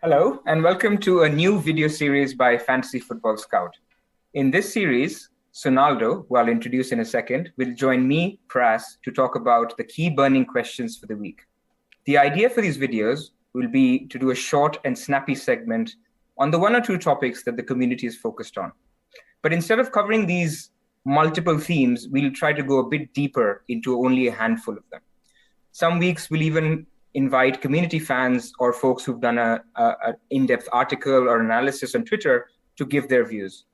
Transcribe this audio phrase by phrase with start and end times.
[0.00, 3.74] Hello, and welcome to a new video series by Fantasy Football Scout.
[4.32, 9.10] In this series, Sonaldo, who I'll introduce in a second, will join me, Pras, to
[9.10, 11.40] talk about the key burning questions for the week.
[12.04, 15.96] The idea for these videos will be to do a short and snappy segment
[16.38, 18.70] on the one or two topics that the community is focused on.
[19.42, 20.70] But instead of covering these
[21.06, 25.00] multiple themes, we'll try to go a bit deeper into only a handful of them.
[25.72, 26.86] Some weeks we'll even
[27.18, 32.04] invite community fans or folks who've done a, a, a, in-depth article or analysis on
[32.04, 32.36] twitter
[32.76, 33.64] to give their views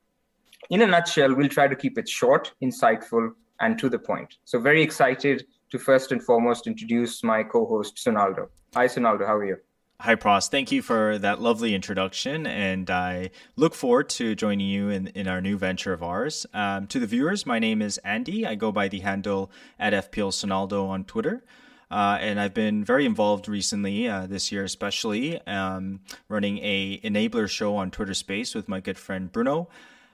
[0.70, 4.58] in a nutshell we'll try to keep it short insightful and to the point so
[4.70, 9.58] very excited to first and foremost introduce my co-host sonaldo hi sonaldo how are you
[10.00, 10.50] Hi, Pras.
[10.50, 15.28] Thank you for that lovely introduction, and I look forward to joining you in, in
[15.28, 16.46] our new venture of ours.
[16.52, 18.44] Um, to the viewers, my name is Andy.
[18.44, 21.44] I go by the handle at FPL Sonaldo on Twitter.
[21.90, 27.48] Uh, and I've been very involved recently, uh, this year especially, um, running a enabler
[27.48, 29.68] show on Twitter Space with my good friend Bruno.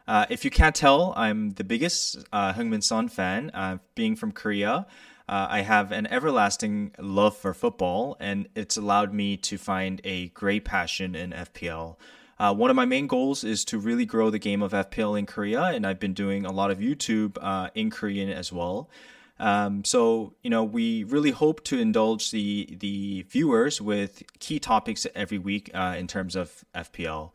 [0.07, 3.51] Uh, if you can't tell, I'm the biggest uh, Heung-min Son fan.
[3.55, 4.87] Uh, being from Korea,
[5.29, 10.29] uh, I have an everlasting love for football, and it's allowed me to find a
[10.31, 11.97] great passion in FPL.
[12.41, 15.27] Uh, one of my main goals is to really grow the game of FPL in
[15.27, 18.91] Korea, and I've been doing a lot of YouTube uh, in Korean as well.
[19.41, 25.07] Um, so you know, we really hope to indulge the the viewers with key topics
[25.15, 27.33] every week uh, in terms of FPL.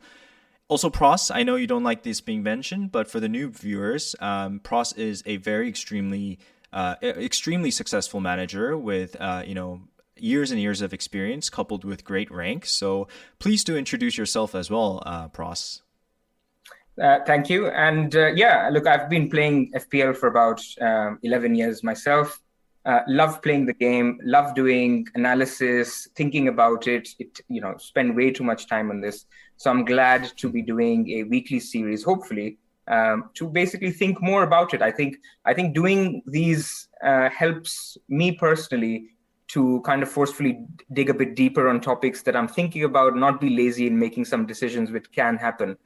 [0.68, 4.16] Also, Pras, I know you don't like this being mentioned, but for the new viewers,
[4.20, 6.38] um, Pras is a very extremely
[6.72, 9.82] uh, extremely successful manager with uh, you know
[10.16, 12.66] years and years of experience coupled with great rank.
[12.66, 13.08] So
[13.38, 15.82] please do introduce yourself as well, uh, Pras.
[17.00, 17.68] Uh, thank you.
[17.68, 22.40] And uh, yeah, look, I've been playing FPL for about um, 11 years myself.
[22.86, 27.08] Uh, love playing the game, love doing analysis, thinking about it.
[27.18, 29.26] It, you know, spend way too much time on this.
[29.56, 34.44] So I'm glad to be doing a weekly series, hopefully, um, to basically think more
[34.44, 34.82] about it.
[34.82, 39.08] I think I think doing these uh, helps me personally
[39.48, 40.60] to kind of forcefully
[40.92, 44.26] dig a bit deeper on topics that I'm thinking about, not be lazy in making
[44.26, 45.76] some decisions which can happen.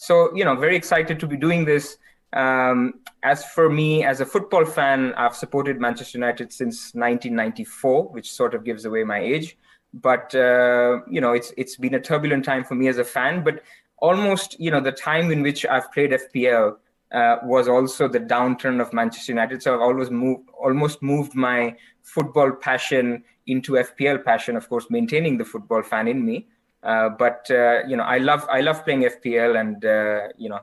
[0.00, 1.98] So, you know, very excited to be doing this.
[2.32, 8.32] Um, as for me, as a football fan, I've supported Manchester United since 1994, which
[8.32, 9.58] sort of gives away my age.
[9.92, 13.44] But uh, you know, it's it's been a turbulent time for me as a fan.
[13.44, 13.62] But
[13.98, 16.76] almost, you know, the time in which I've played FPL
[17.12, 19.62] uh, was also the downturn of Manchester United.
[19.62, 24.56] So I've always moved, almost moved my football passion into FPL passion.
[24.56, 26.48] Of course, maintaining the football fan in me.
[26.82, 30.60] Uh, but uh, you know, I love I love playing FPL, and uh, you know,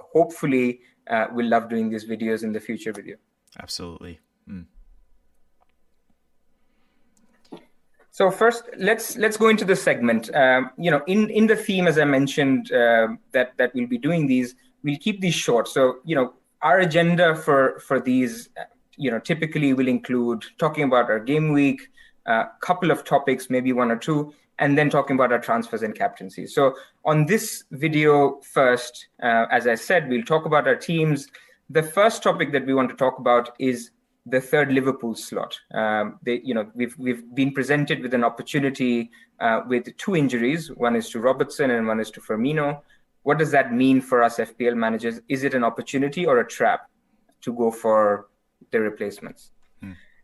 [0.00, 0.80] hopefully
[1.32, 3.16] we'll love doing these videos in the future with you.
[3.58, 4.20] Absolutely.
[4.48, 4.66] Mm.
[8.18, 10.34] So first, let's let's go into the segment.
[10.34, 13.96] Um, you know, in in the theme, as I mentioned, uh, that that we'll be
[13.96, 15.68] doing these, we'll keep these short.
[15.68, 18.48] So you know, our agenda for for these,
[18.96, 21.92] you know, typically will include talking about our game week,
[22.26, 25.82] a uh, couple of topics, maybe one or two, and then talking about our transfers
[25.82, 26.46] and captaincy.
[26.46, 26.74] So
[27.04, 31.28] on this video first, uh, as I said, we'll talk about our teams.
[31.70, 33.90] The first topic that we want to talk about is
[34.26, 35.58] the third Liverpool slot.
[35.72, 39.10] Um, they, you know, we've we've been presented with an opportunity
[39.40, 40.70] uh, with two injuries.
[40.72, 42.80] One is to Robertson and one is to Firmino.
[43.22, 45.20] What does that mean for us FPL managers?
[45.28, 46.88] Is it an opportunity or a trap
[47.42, 48.28] to go for
[48.70, 49.50] the replacements?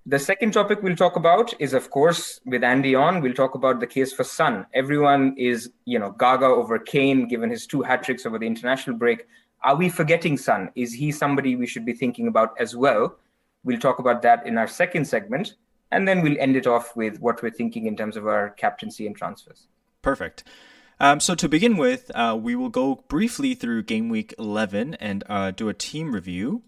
[0.07, 3.81] The second topic we'll talk about is, of course, with Andy on, we'll talk about
[3.81, 4.67] the case for Son.
[4.75, 8.99] Everyone is, you know, gaga over Kane, given his two hat tricks over the international
[8.99, 9.27] break.
[9.63, 10.71] Are we forgetting Son?
[10.75, 13.17] Is he somebody we should be thinking about as well?
[13.65, 15.55] We'll talk about that in our second segment.
[15.91, 19.07] And then we'll end it off with what we're thinking in terms of our captaincy
[19.07, 19.69] and transfers.
[20.03, 20.45] Perfect.
[21.01, 25.25] Um, so to begin with, uh, we will go briefly through game week 11 and
[25.31, 26.63] uh, do a team review.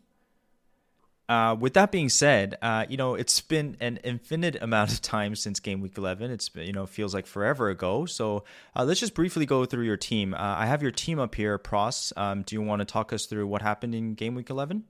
[1.28, 5.34] Uh, with that being said, uh, you know it's been an infinite amount of time
[5.34, 6.30] since game week 11.
[6.30, 8.06] It's you know feels like forever ago.
[8.06, 8.44] So
[8.76, 10.34] uh, let's just briefly go through your team.
[10.34, 12.16] Uh, I have your team up here, Pras.
[12.16, 14.84] Um, do you want to talk us through what happened in game week 11?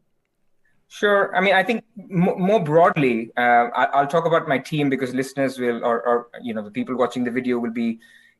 [0.88, 1.34] Sure.
[1.34, 5.14] I mean, I think m- more broadly, uh, I- will talk about my team because
[5.14, 7.98] listeners will, or, or you know, the people watching the video will be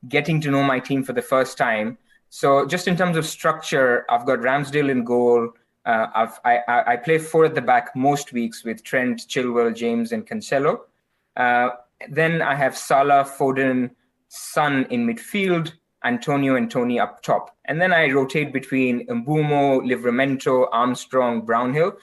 [0.09, 1.99] getting to know my team for the first time.
[2.29, 5.51] So just in terms of structure, I've got Ramsdale in goal.
[5.87, 10.11] Uh, I've, I, I play four at the back most weeks with Trent, Chilwell, James,
[10.11, 10.81] and Cancelo.
[11.37, 11.71] Uh,
[12.11, 13.91] then I have Salah, Foden,
[14.29, 15.73] Son in midfield,
[16.05, 17.57] Antonio and Tony up top.
[17.67, 21.97] And then I rotate between Mbeumo, Livramento, Armstrong, Brownhill.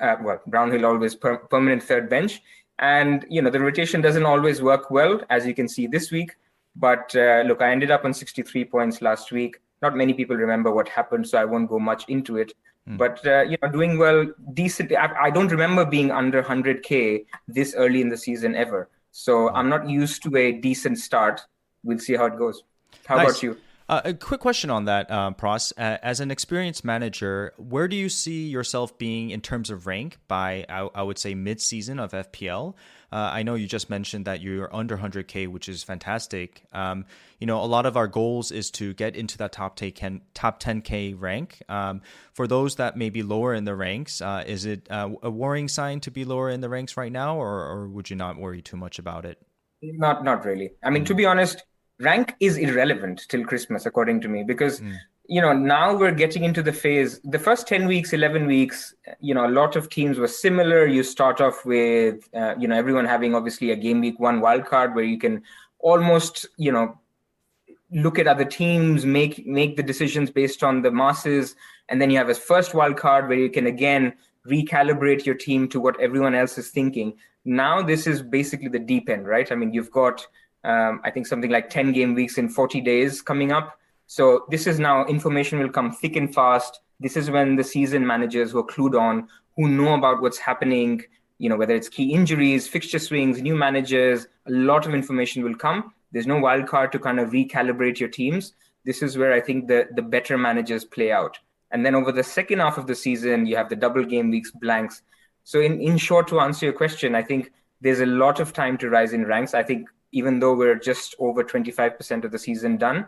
[0.00, 2.40] Uh, well, Brownhill always per- permanent third bench.
[2.78, 6.36] And, you know, the rotation doesn't always work well, as you can see this week.
[6.76, 9.56] But uh, look, I ended up on 63 points last week.
[9.82, 12.52] Not many people remember what happened, so I won't go much into it.
[12.88, 12.98] Mm.
[12.98, 14.92] But uh, you know, doing well, decent.
[14.92, 18.90] I, I, don't remember being under 100k this early in the season ever.
[19.10, 19.56] So hmm.
[19.56, 21.40] I'm not used to a decent start.
[21.82, 22.62] We'll see how it goes.
[23.06, 23.28] How nice.
[23.28, 23.56] about you?
[23.86, 25.72] Uh, a quick question on that, uh, Pras.
[25.76, 30.18] Uh, as an experienced manager, where do you see yourself being in terms of rank
[30.26, 32.74] by, I, I would say, mid season of FPL?
[33.14, 36.64] Uh, I know you just mentioned that you're under 100K, which is fantastic.
[36.72, 37.04] Um,
[37.38, 40.60] you know, a lot of our goals is to get into that top 10, top
[40.60, 41.62] 10K rank.
[41.68, 42.02] Um,
[42.32, 45.68] for those that may be lower in the ranks, uh, is it uh, a worrying
[45.68, 48.60] sign to be lower in the ranks right now, or, or would you not worry
[48.60, 49.40] too much about it?
[49.80, 50.72] Not, not really.
[50.82, 51.06] I mean, mm-hmm.
[51.06, 51.62] to be honest,
[52.00, 54.96] rank is irrelevant till Christmas, according to me, because mm.
[55.26, 57.20] You know now we're getting into the phase.
[57.24, 60.86] The first ten weeks, eleven weeks, you know, a lot of teams were similar.
[60.86, 64.66] You start off with uh, you know everyone having obviously a game week one wild
[64.66, 65.42] card where you can
[65.78, 66.98] almost you know
[67.90, 71.56] look at other teams, make make the decisions based on the masses,
[71.88, 74.12] and then you have a first wild card where you can again
[74.46, 77.14] recalibrate your team to what everyone else is thinking.
[77.46, 79.50] Now this is basically the deep end, right?
[79.50, 80.26] I mean, you've got
[80.64, 83.78] um, I think something like 10 game weeks in 40 days coming up.
[84.06, 86.80] So this is now information will come thick and fast.
[87.00, 91.02] This is when the season managers who are clued on, who know about what's happening,
[91.38, 95.54] you know, whether it's key injuries, fixture swings, new managers, a lot of information will
[95.54, 95.92] come.
[96.12, 98.54] There's no wild card to kind of recalibrate your teams.
[98.84, 101.38] This is where I think the, the better managers play out.
[101.70, 104.52] And then over the second half of the season, you have the double game weeks
[104.52, 105.02] blanks.
[105.42, 107.50] So in, in short, to answer your question, I think
[107.80, 109.54] there's a lot of time to rise in ranks.
[109.54, 113.06] I think even though we're just over 25% of the season done,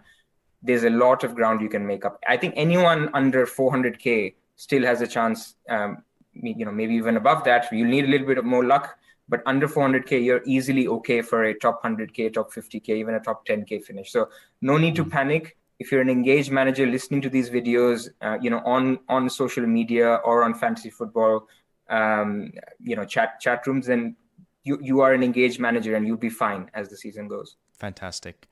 [0.62, 2.18] there's a lot of ground you can make up.
[2.28, 5.54] I think anyone under 400k still has a chance.
[5.68, 6.02] Um,
[6.42, 7.70] you know, maybe even above that.
[7.72, 8.98] You need a little bit of more luck,
[9.28, 13.46] but under 400k, you're easily okay for a top 100k, top 50k, even a top
[13.46, 14.12] 10k finish.
[14.12, 14.28] So
[14.60, 15.10] no need to mm-hmm.
[15.10, 15.56] panic.
[15.78, 19.66] If you're an engaged manager listening to these videos, uh, you know, on on social
[19.66, 21.48] media or on fantasy football,
[21.90, 22.50] um,
[22.80, 24.16] you know, chat chat rooms, then
[24.64, 27.56] you you are an engaged manager and you'll be fine as the season goes.
[27.78, 28.48] Fantastic.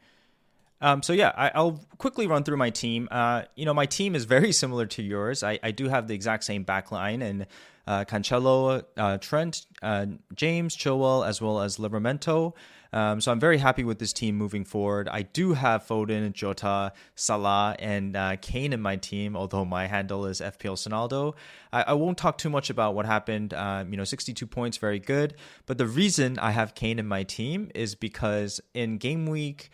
[0.80, 3.08] Um, so yeah, I, will quickly run through my team.
[3.10, 5.42] Uh, you know, my team is very similar to yours.
[5.42, 7.46] I, I do have the exact same backline and
[7.86, 12.54] uh, Cancelo, uh, Trent, uh, James, Chilwell, as well as Livramento.
[12.94, 15.08] Um, so I'm very happy with this team moving forward.
[15.08, 20.26] I do have Foden, Jota, Salah, and uh, Kane in my team, although my handle
[20.26, 21.34] is FPL Sonaldo.
[21.72, 23.52] I, I won't talk too much about what happened.
[23.52, 25.34] Um, you know, 62 points, very good.
[25.66, 29.70] But the reason I have Kane in my team is because in game week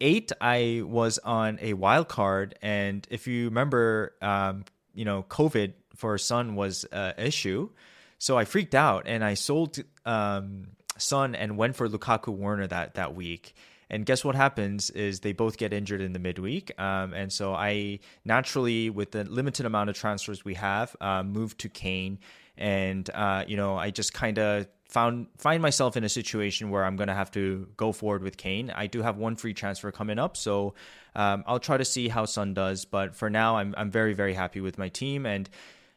[0.00, 5.72] eight, I was on a wild card, and if you remember, um, you know, COVID
[5.96, 7.70] for Son was an issue.
[8.18, 10.68] So I freaked out and I sold um,
[10.98, 13.54] Son and went for Lukaku Werner that that week.
[13.88, 16.72] And guess what happens is they both get injured in the midweek.
[16.80, 21.60] Um, and so I naturally, with the limited amount of transfers we have, uh, moved
[21.60, 22.18] to Kane.
[22.56, 26.84] And uh, you know, I just kind of found find myself in a situation where
[26.84, 28.70] I'm going to have to go forward with Kane.
[28.70, 30.74] I do have one free transfer coming up, so
[31.14, 32.84] um, I'll try to see how Son does.
[32.84, 35.48] But for now, I'm I'm very very happy with my team and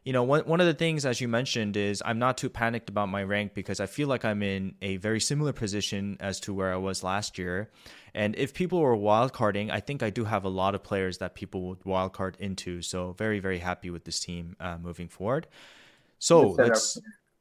[0.04, 2.90] you know, one, one of the things, as you mentioned, is I'm not too panicked
[2.90, 6.54] about my rank because I feel like I'm in a very similar position as to
[6.54, 7.70] where I was last year.
[8.14, 11.36] And if people were wildcarding, I think I do have a lot of players that
[11.36, 12.82] people would wildcard into.
[12.82, 15.48] So very, very happy with this team uh, moving forward.
[16.18, 16.98] So let's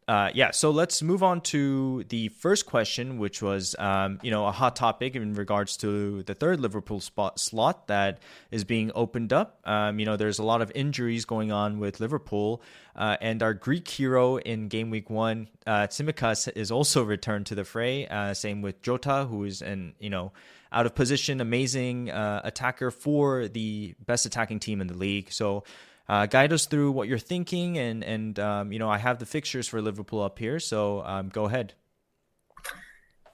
[0.08, 4.46] uh, yeah, so let's move on to the first question, which was, um, you know,
[4.46, 8.18] a hot topic in regards to the third Liverpool spot slot that
[8.50, 9.60] is being opened up.
[9.64, 12.62] Um, you know, there's a lot of injuries going on with Liverpool,
[12.96, 17.54] uh, and our Greek hero in game week one, uh, Tsimikas, is also returned to
[17.54, 18.06] the fray.
[18.06, 20.32] Uh, same with Jota, who is an, you know,
[20.72, 25.30] out of position, amazing uh, attacker for the best attacking team in the league.
[25.30, 25.64] So
[26.08, 29.26] uh, guide us through what you're thinking, and and um, you know I have the
[29.26, 31.74] fixtures for Liverpool up here, so um, go ahead.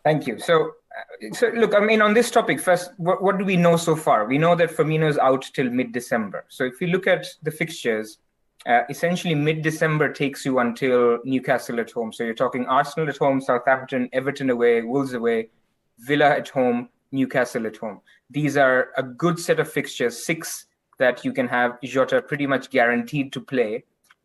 [0.04, 0.38] Thank you.
[0.38, 3.76] So, uh, so look, I mean, on this topic, first, what, what do we know
[3.76, 4.26] so far?
[4.26, 6.44] We know that Firmino is out till mid-December.
[6.48, 8.18] So, if we look at the fixtures,
[8.66, 12.12] uh, essentially mid-December takes you until Newcastle at home.
[12.12, 15.48] So, you're talking Arsenal at home, Southampton, Everton away, Wolves away,
[16.00, 18.00] Villa at home, Newcastle at home.
[18.28, 20.26] These are a good set of fixtures.
[20.26, 20.66] Six
[20.98, 23.84] that you can have Jota pretty much guaranteed to play.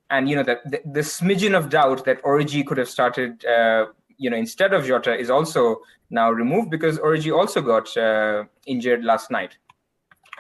[0.10, 3.88] And you know that the, the, smidgen of doubt that Origi could have started, uh,
[4.18, 9.04] you know, instead of Jota is also now removed because Origi also got uh, injured
[9.04, 9.58] last night,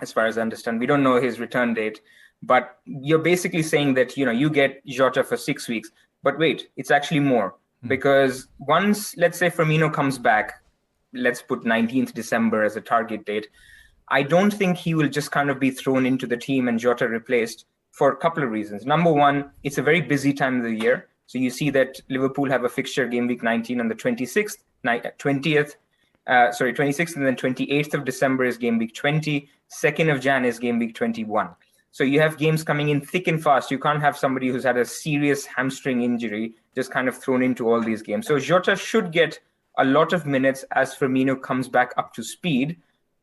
[0.01, 0.79] as far as I understand.
[0.79, 2.01] We don't know his return date,
[2.41, 5.91] but you're basically saying that you know you get Jota for six weeks.
[6.23, 7.89] But wait, it's actually more mm-hmm.
[7.89, 10.63] because once, let's say, Firmino comes back,
[11.13, 13.47] let's put 19th December as a target date
[14.11, 17.07] I don't think he will just kind of be thrown into the team and Jota
[17.07, 18.85] replaced for a couple of reasons.
[18.85, 21.09] Number one, it's a very busy time of the year.
[21.27, 25.75] So you see that Liverpool have a fixture game week 19 on the 26th, 20th,
[26.27, 29.47] uh, sorry, 26th, and then 28th of December is game week 20.
[29.71, 31.49] 2nd of Jan is game week 21.
[31.91, 33.71] So you have games coming in thick and fast.
[33.71, 37.69] You can't have somebody who's had a serious hamstring injury just kind of thrown into
[37.69, 38.27] all these games.
[38.27, 39.39] So Jota should get
[39.77, 42.77] a lot of minutes as Firmino comes back up to speed.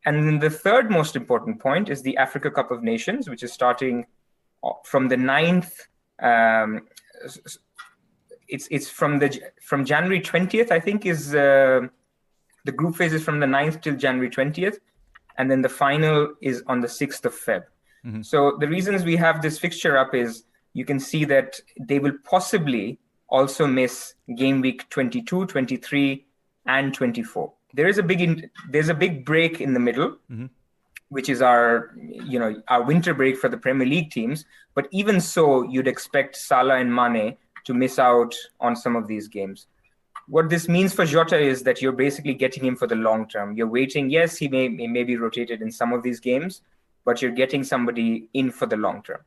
[0.05, 3.51] And then the third most important point is the Africa Cup of Nations, which is
[3.51, 4.05] starting
[4.63, 5.71] uh, from the 9th.
[6.21, 6.87] Um,
[8.47, 11.81] it's it's from the from January 20th, I think, is uh,
[12.63, 14.77] the group phase is from the 9th till January 20th,
[15.37, 17.63] and then the final is on the 6th of Feb.
[18.05, 18.21] Mm-hmm.
[18.21, 22.17] So the reasons we have this fixture up is you can see that they will
[22.23, 22.99] possibly
[23.29, 26.25] also miss game week 22, 23,
[26.67, 30.47] and 24 there is a big in, there's a big break in the middle mm-hmm.
[31.09, 31.95] which is our
[32.33, 36.35] you know our winter break for the premier league teams but even so you'd expect
[36.35, 39.67] salah and mane to miss out on some of these games
[40.27, 43.55] what this means for Jota is that you're basically getting him for the long term.
[43.55, 44.09] You're waiting.
[44.09, 46.61] Yes, he may, he may be rotated in some of these games,
[47.05, 49.21] but you're getting somebody in for the long term.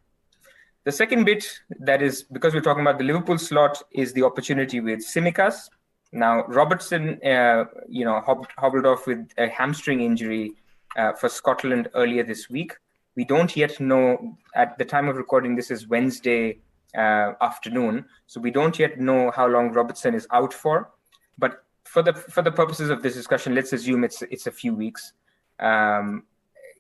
[0.85, 1.45] The second bit
[1.81, 5.69] that is because we're talking about the Liverpool slot is the opportunity with Tsimikas.
[6.13, 10.53] Now, Robertson, uh, you know, hobbled off with a hamstring injury
[10.97, 12.73] uh, for Scotland earlier this week.
[13.15, 16.59] We don't yet know, at the time of recording, this is Wednesday
[16.97, 20.91] uh, afternoon, so we don't yet know how long Robertson is out for.
[21.39, 24.75] But for the for the purposes of this discussion, let's assume it's it's a few
[24.75, 25.13] weeks.
[25.61, 26.25] Um,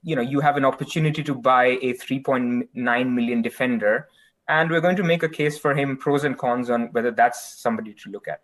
[0.03, 4.09] you know, you have an opportunity to buy a 3.9 million defender,
[4.49, 7.61] and we're going to make a case for him, pros and cons on whether that's
[7.61, 8.41] somebody to look at.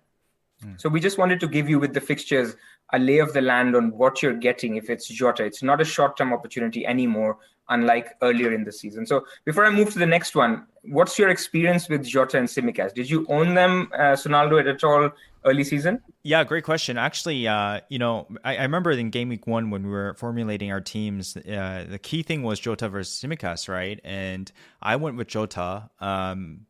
[0.65, 0.81] Mm.
[0.81, 2.57] So we just wanted to give you with the fixtures
[2.93, 5.45] a lay of the land on what you're getting if it's Jota.
[5.45, 9.07] It's not a short-term opportunity anymore, unlike earlier in the season.
[9.07, 12.95] So before I move to the next one, what's your experience with Jota and Tsimikas?
[12.95, 15.11] Did you own them, uh, Sonaldo, at all
[15.45, 16.01] early season?
[16.23, 16.97] Yeah, great question.
[16.97, 20.71] Actually, uh, you know, I, I, remember in game week one when we were formulating
[20.71, 24.01] our teams, uh, the key thing was Jota versus Tsimikas, right?
[24.05, 24.51] And
[24.83, 25.91] I went with Jota.
[26.01, 26.67] Um,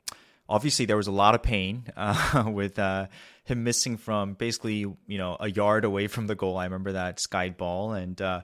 [0.49, 3.07] obviously, there was a lot of pain uh, with uh,
[3.47, 6.59] him missing from basically you know a yard away from the goal.
[6.59, 8.43] I remember that skied ball, and uh,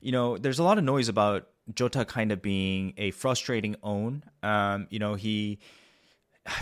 [0.00, 4.24] you know there's a lot of noise about Jota kind of being a frustrating own.
[4.42, 5.60] Um, you know he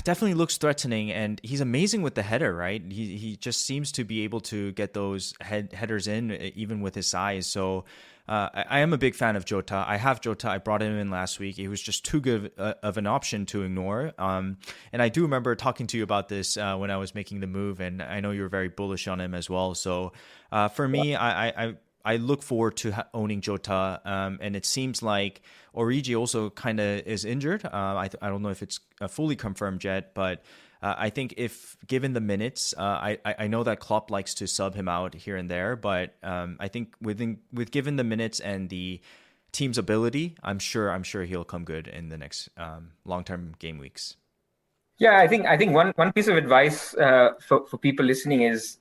[0.04, 4.04] definitely looks threatening and he's amazing with the header right he he just seems to
[4.04, 7.84] be able to get those head headers in even with his size so
[8.28, 9.84] uh, I, I, am a big fan of Jota.
[9.86, 10.50] I have Jota.
[10.50, 11.56] I brought him in last week.
[11.56, 14.12] He was just too good of, uh, of an option to ignore.
[14.18, 14.58] Um,
[14.92, 17.46] and I do remember talking to you about this uh, when I was making the
[17.46, 19.74] move, and I know you were very bullish on him as well.
[19.74, 20.12] So
[20.50, 25.02] uh, for me, I, I, I look forward to owning Jota, um, and it seems
[25.02, 25.42] like
[25.74, 27.64] Origi also kind of is injured.
[27.64, 30.42] Uh, I, I don't know if it's uh, fully confirmed yet, but
[30.82, 34.46] uh, I think if given the minutes, uh, I I know that Klopp likes to
[34.46, 38.40] sub him out here and there, but um, I think within with given the minutes
[38.40, 39.00] and the
[39.52, 43.54] team's ability, I'm sure I'm sure he'll come good in the next um, long term
[43.58, 44.16] game weeks.
[44.98, 48.42] Yeah, I think I think one one piece of advice uh, for for people listening
[48.42, 48.78] is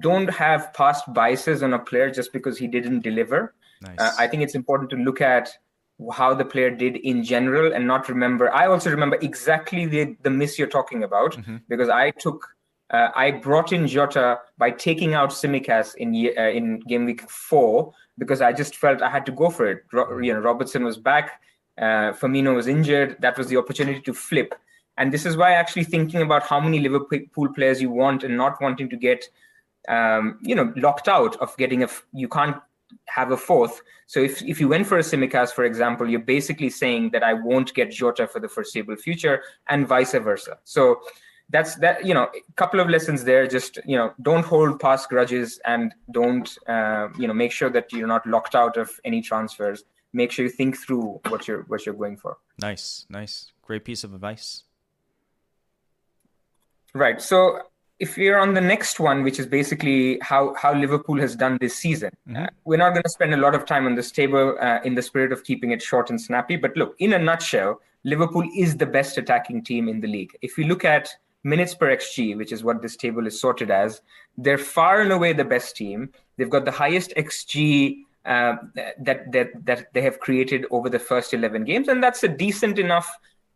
[0.00, 3.54] don't have past biases on a player just because he didn't deliver.
[3.82, 3.98] Nice.
[3.98, 5.50] Uh, I think it's important to look at
[6.12, 8.52] how the player did in general and not remember.
[8.54, 11.56] I also remember exactly the, the miss you're talking about mm-hmm.
[11.68, 12.46] because I took
[12.90, 17.92] uh, I brought in Jota by taking out Tsimikas in uh, in game week four
[18.18, 19.84] because I just felt I had to go for it.
[19.92, 21.42] Ro- you know, Robertson was back,
[21.78, 23.16] uh, Firmino was injured.
[23.20, 24.54] That was the opportunity to flip,
[24.98, 28.60] and this is why actually thinking about how many Liverpool players you want and not
[28.60, 29.24] wanting to get,
[29.88, 31.86] um, you know, locked out of getting a.
[31.86, 32.56] F- you can't
[33.06, 33.80] have a fourth.
[34.06, 37.34] So if if you went for a Tsimikas, for example, you're basically saying that I
[37.34, 40.58] won't get Jota for the foreseeable future, and vice versa.
[40.64, 41.00] So
[41.50, 43.46] that's that you know a couple of lessons there.
[43.46, 47.92] Just you know don't hold past grudges and don't uh, you know make sure that
[47.92, 49.84] you're not locked out of any transfers.
[50.12, 52.38] Make sure you think through what you're what you're going for.
[52.58, 53.52] Nice nice.
[53.62, 54.64] Great piece of advice.
[56.94, 57.20] Right.
[57.20, 57.60] So
[57.98, 61.74] if we're on the next one which is basically how how liverpool has done this
[61.74, 62.44] season mm-hmm.
[62.44, 64.94] uh, we're not going to spend a lot of time on this table uh, in
[64.94, 68.76] the spirit of keeping it short and snappy but look in a nutshell liverpool is
[68.76, 71.08] the best attacking team in the league if we look at
[71.46, 74.02] minutes per xg, which is what this table is sorted as,
[74.36, 76.10] they're far and away the best team.
[76.36, 81.32] They've got the highest xg uh, that that that they have created over the first
[81.32, 83.08] 11 games, and that's a decent enough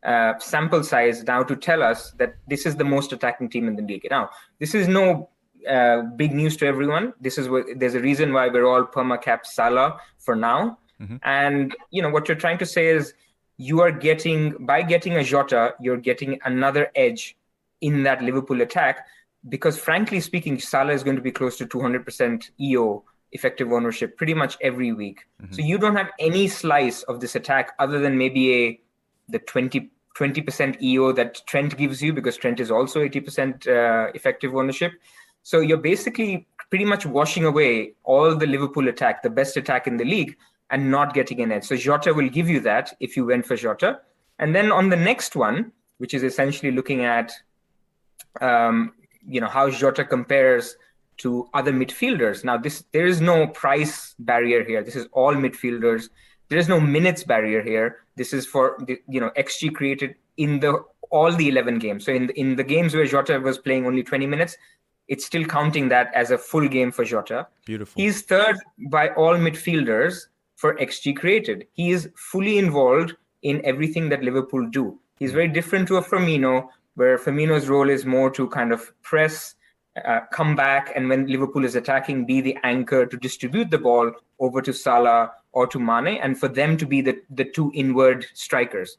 [0.03, 3.77] uh, sample size now to tell us that this is the most attacking team in
[3.77, 4.07] the league.
[4.11, 5.29] Now, this is no
[5.69, 7.13] uh, big news to everyone.
[7.21, 10.79] This is what there's a reason why we're all perma cap Salah for now.
[11.01, 11.17] Mm-hmm.
[11.23, 13.15] And you know what you're trying to say is
[13.57, 17.37] you are getting by getting a Jota, you're getting another edge
[17.81, 19.07] in that Liverpool attack
[19.49, 24.35] because frankly speaking, Salah is going to be close to 200% EO effective ownership pretty
[24.35, 25.21] much every week.
[25.43, 25.55] Mm-hmm.
[25.55, 28.81] So you don't have any slice of this attack other than maybe a
[29.31, 34.55] the 20 20% EO that Trent gives you because Trent is also 80% uh, effective
[34.55, 34.93] ownership.
[35.45, 39.97] So you're basically pretty much washing away all the Liverpool attack, the best attack in
[39.97, 40.37] the league,
[40.71, 41.65] and not getting an edge.
[41.65, 44.01] So Jota will give you that if you went for Jota.
[44.39, 47.33] And then on the next one, which is essentially looking at
[48.41, 48.93] um,
[49.27, 50.77] you know how Jota compares
[51.19, 52.45] to other midfielders.
[52.45, 54.83] Now, this there is no price barrier here.
[54.83, 56.09] This is all midfielders.
[56.49, 57.99] There is no minutes barrier here.
[58.21, 60.73] This is for the you know xG created in the
[61.11, 62.05] all the 11 games.
[62.05, 64.59] So in the, in the games where Jota was playing only 20 minutes,
[65.09, 67.47] it's still counting that as a full game for Jota.
[67.65, 68.01] Beautiful.
[68.01, 68.57] He's third
[68.91, 71.67] by all midfielders for xG created.
[71.73, 74.99] He is fully involved in everything that Liverpool do.
[75.19, 79.55] He's very different to a Firmino, where Firmino's role is more to kind of press,
[80.07, 84.13] uh, come back, and when Liverpool is attacking, be the anchor to distribute the ball
[84.39, 88.27] over to Salah or to Mane, and for them to be the, the two inward
[88.35, 88.99] strikers.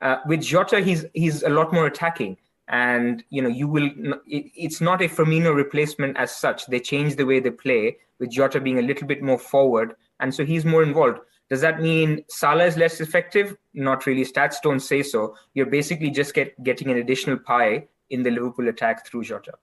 [0.00, 2.36] Uh, with Jota, he's he's a lot more attacking,
[2.68, 3.90] and you know you will.
[4.26, 6.66] It, it's not a Firmino replacement as such.
[6.66, 10.34] They change the way they play, with Jota being a little bit more forward, and
[10.34, 11.18] so he's more involved.
[11.50, 13.56] Does that mean Salah is less effective?
[13.74, 14.24] Not really.
[14.24, 15.34] Stats don't say so.
[15.54, 19.54] You're basically just get, getting an additional pie in the Liverpool attack through Jota.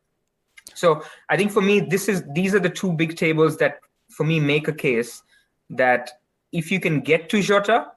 [0.73, 4.25] So I think for me, this is these are the two big tables that for
[4.25, 5.23] me make a case
[5.69, 6.11] that
[6.51, 7.91] if you can get to Jota,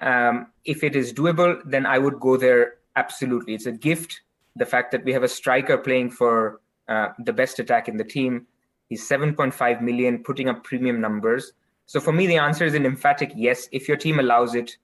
[0.00, 3.54] um, if it is doable, then I would go there absolutely.
[3.54, 4.20] It's a gift.
[4.56, 8.04] The fact that we have a striker playing for uh, the best attack in the
[8.04, 8.46] team.
[8.88, 11.52] He's 7.5 million, putting up premium numbers.
[11.86, 13.68] So for me, the answer is an emphatic yes.
[13.72, 14.76] If your team allows it,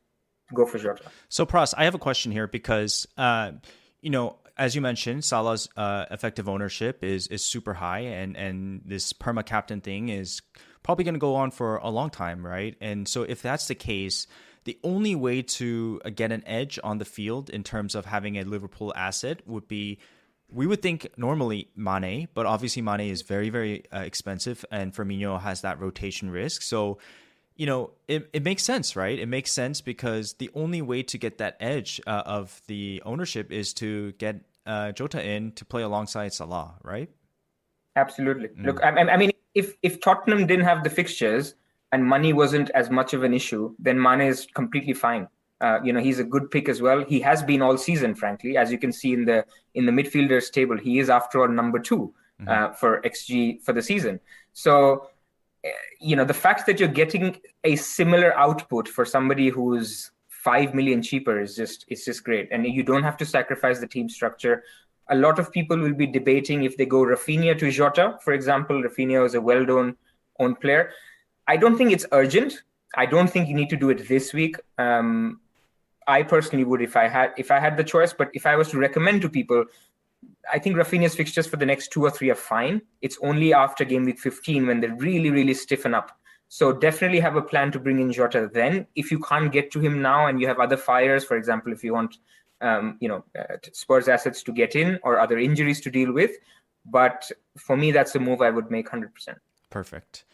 [0.52, 1.04] go for Jota.
[1.28, 3.52] So Pras, I have a question here because uh,
[4.00, 8.82] you know, as you mentioned, Salah's uh, effective ownership is is super high, and and
[8.84, 10.42] this perma captain thing is
[10.82, 12.76] probably going to go on for a long time, right?
[12.80, 14.26] And so if that's the case,
[14.64, 18.38] the only way to uh, get an edge on the field in terms of having
[18.38, 19.98] a Liverpool asset would be
[20.54, 25.40] we would think normally Mane, but obviously Mane is very, very uh, expensive, and Firmino
[25.40, 26.60] has that rotation risk.
[26.60, 26.98] So,
[27.56, 29.18] you know, it, it makes sense, right?
[29.18, 33.50] It makes sense because the only way to get that edge uh, of the ownership
[33.50, 37.08] is to get uh, Jota in to play alongside Salah, right?
[37.96, 38.48] Absolutely.
[38.48, 38.66] Mm.
[38.66, 41.54] Look, I, I mean, if if Tottenham didn't have the fixtures
[41.92, 45.28] and money wasn't as much of an issue, then Mane is completely fine.
[45.60, 47.04] Uh, you know he's a good pick as well.
[47.04, 50.50] He has been all season, frankly, as you can see in the in the midfielders
[50.50, 50.76] table.
[50.76, 52.48] He is after all number 2 mm-hmm.
[52.48, 54.18] uh, for xG for the season.
[54.52, 55.10] So
[55.64, 60.74] eh, you know the fact that you're getting a similar output for somebody who's five
[60.74, 64.08] million cheaper is just it's just great, and you don't have to sacrifice the team
[64.08, 64.64] structure.
[65.12, 68.82] A lot of people will be debating if they go Raphinha to Jota, for example.
[68.82, 69.96] Raphinha is a well-known
[70.38, 70.90] owned player.
[71.46, 72.62] I don't think it's urgent.
[72.96, 74.56] I don't think you need to do it this week.
[74.78, 75.40] Um,
[76.06, 78.12] I personally would if I had if I had the choice.
[78.12, 79.64] But if I was to recommend to people,
[80.52, 82.82] I think Raphinha's fixtures for the next two or three are fine.
[83.00, 86.10] It's only after game week 15 when they really really stiffen up.
[86.48, 88.86] So definitely have a plan to bring in Jota then.
[88.94, 91.82] If you can't get to him now and you have other fires, for example, if
[91.82, 92.18] you want,
[92.62, 96.32] um, you know, uh, Spurs assets to get in or other injuries to deal with.
[96.86, 99.08] But for me, that's a move I would make 100%.
[99.70, 100.24] Perfect.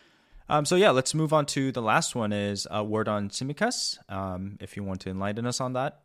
[0.48, 3.98] Um, so yeah, let's move on to the last one is a word on Tsimikas.
[4.10, 6.00] Um, if you want to enlighten us on that.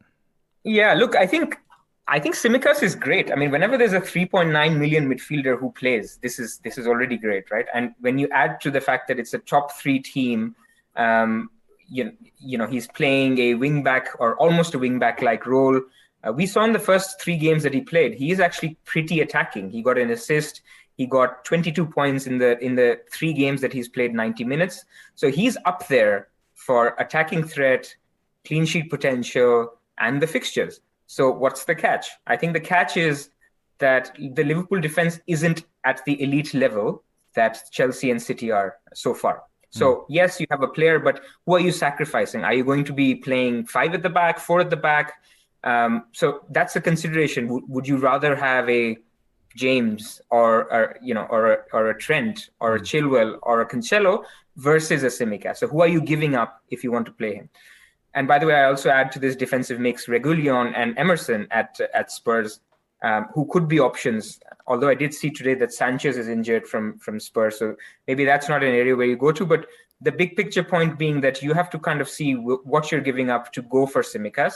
[0.64, 1.58] Yeah, look, I think
[2.08, 3.32] I think Tsimikas is great.
[3.32, 7.18] I mean, whenever there's a 3.9 million midfielder who plays, this is this is already
[7.18, 7.66] great, right?
[7.74, 10.56] And when you add to the fact that it's a top three team,
[10.98, 11.50] um,
[11.88, 15.80] you, you know he's playing a wingback or almost a wingback like role.
[16.26, 19.20] Uh, we saw in the first three games that he played, he is actually pretty
[19.20, 19.70] attacking.
[19.70, 20.62] He got an assist.
[20.96, 24.86] He got 22 points in the in the three games that he's played 90 minutes.
[25.16, 27.94] So he's up there for attacking threat,
[28.46, 30.82] clean sheet potential, and the fixtures.
[31.08, 32.08] So what's the catch?
[32.28, 33.30] I think the catch is
[33.80, 37.04] that the Liverpool defense isn't at the elite level
[37.36, 39.44] that Chelsea and City are so far.
[39.72, 40.06] So mm.
[40.10, 42.44] yes, you have a player, but who are you sacrificing?
[42.44, 45.14] Are you going to be playing five at the back, four at the back?
[45.64, 47.48] Um, so that's a consideration.
[47.48, 48.98] W- would you rather have a
[49.56, 52.86] James or, or you know or a, or a Trent or a hmm.
[52.86, 54.24] Chilwell or a Cancelo
[54.58, 55.58] versus a Tsimikas?
[55.58, 57.50] So who are you giving up if you want to play him?
[58.16, 61.80] And by the way, I also add to this defensive mix Reguilon and Emerson at
[61.94, 62.60] at Spurs,
[63.04, 64.40] um, who could be options.
[64.68, 67.76] Although I did see today that Sanchez is injured from from Spurs, so
[68.08, 69.46] maybe that's not an area where you go to.
[69.46, 69.68] But
[70.02, 73.02] the big picture point being that you have to kind of see w- what you're
[73.02, 74.56] giving up to go for Tsimikas.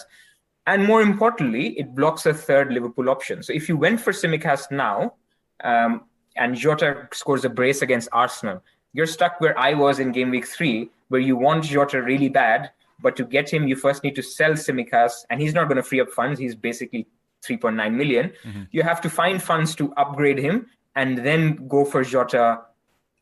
[0.67, 3.41] And more importantly, it blocks a third Liverpool option.
[3.41, 5.13] So if you went for Tsimikas now,
[5.63, 6.03] um,
[6.35, 8.61] and Jota scores a brace against Arsenal,
[8.93, 12.71] you're stuck where I was in game week three, where you want Jota really bad,
[12.99, 15.83] but to get him, you first need to sell Tsimikas, and he's not going to
[15.83, 16.39] free up funds.
[16.39, 17.07] He's basically
[17.47, 18.33] 3.9 million.
[18.43, 18.63] Mm-hmm.
[18.71, 22.61] You have to find funds to upgrade him and then go for Jota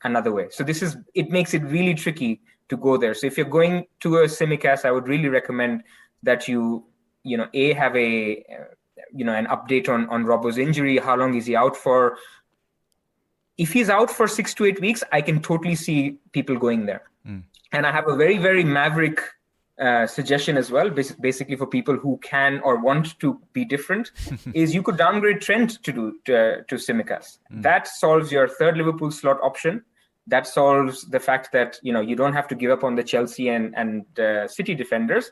[0.03, 0.47] another way.
[0.49, 3.13] So this is it makes it really tricky to go there.
[3.13, 5.83] So if you're going to a Tsimikas, I would really recommend
[6.23, 6.85] that you
[7.25, 8.45] you know a have a
[9.13, 10.97] you know an update on on Robbo's injury.
[10.97, 12.17] How long is he out for?
[13.57, 17.03] If he's out for six to eight weeks, I can totally see people going there.
[17.27, 17.43] Mm.
[17.71, 19.19] And I have a very very maverick
[19.79, 24.11] uh, suggestion as well, basically for people who can or want to be different,
[24.53, 27.39] is you could downgrade Trent to do to, to Tsimikas.
[27.51, 27.61] Mm.
[27.61, 29.83] That solves your third Liverpool slot option.
[30.27, 33.03] That solves the fact that you know you don't have to give up on the
[33.03, 35.31] Chelsea and and uh, City defenders,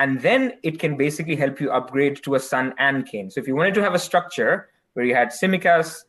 [0.00, 3.30] and then it can basically help you upgrade to a Son and Kane.
[3.30, 6.04] So if you wanted to have a structure where you had Tsimikas,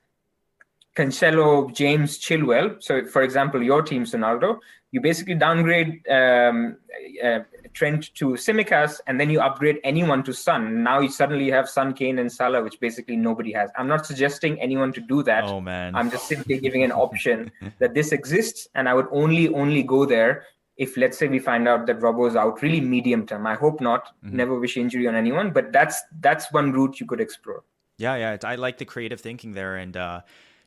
[0.96, 2.82] Cancelo, James, Chilwell.
[2.82, 4.60] So, for example, your team, Sonaldo,
[4.92, 6.78] you basically downgrade um,
[7.22, 7.40] uh,
[7.74, 10.84] Trent to Tsimikas, and then you upgrade anyone to Son.
[10.84, 13.70] Now you suddenly have Son, Kane, and Salah, which basically nobody has.
[13.78, 15.44] I'm not suggesting anyone to do that.
[15.46, 15.96] Oh man!
[15.96, 20.06] I'm just simply giving an option that this exists, and I would only only go
[20.06, 20.44] there
[20.82, 23.48] if, let's say, we find out that Robbo is out really medium term.
[23.48, 24.08] I hope not.
[24.26, 24.36] Mm-hmm.
[24.36, 27.64] Never wish injury on anyone, but that's that's one route you could explore.
[27.98, 28.38] Yeah, yeah.
[28.44, 29.96] I like the creative thinking there, and.
[29.96, 30.22] Uh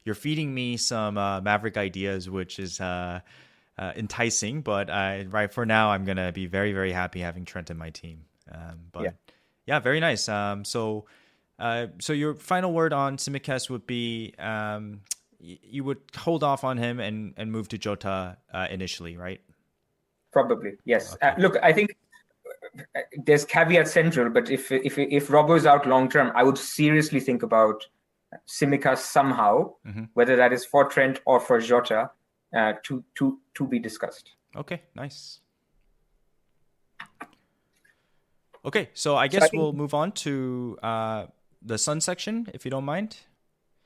[0.05, 3.20] you're feeding me some uh, Maverick ideas, which is uh,
[3.79, 4.61] uh, enticing.
[4.61, 4.88] But
[5.33, 8.24] right for now, I'm gonna be very very happy having Trent in my team.
[8.53, 9.11] Um, but yeah.
[9.66, 9.79] yeah.
[9.81, 10.29] very nice.
[10.29, 11.07] Um, so
[11.59, 15.00] uh, so your final word on Tsimikas would be um,
[15.40, 19.40] you would hold off on him and and move to Jota uh, initially, right?
[20.35, 21.14] Probably yes.
[21.14, 21.29] Okay.
[21.29, 21.97] Uh, look, I think
[23.25, 27.42] there's caveat central, but if if if Robbo's out long term, I would seriously think
[27.42, 27.87] about
[28.49, 30.05] Simica somehow, mm-hmm.
[30.14, 32.11] whether that is for Trent or for Jota,
[32.55, 34.33] uh, to to to be discussed.
[34.57, 35.40] Okay, nice.
[38.64, 41.27] Okay, so I guess so I think, we'll move on to uh,
[41.62, 43.18] the Son section, if you don't mind.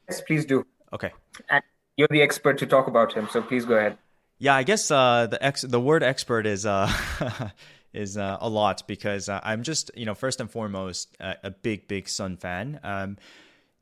[0.08, 0.64] Yes, please do.
[0.92, 1.12] Okay.
[1.50, 1.62] And
[1.96, 3.98] you're the expert to talk about him, so please go ahead.
[4.38, 6.90] Yeah, I guess uh, the ex- the word expert is uh,
[7.92, 11.88] is uh, a lot because uh, I'm just you know first and foremost a big
[11.88, 12.78] big Son fan.
[12.84, 13.16] Um,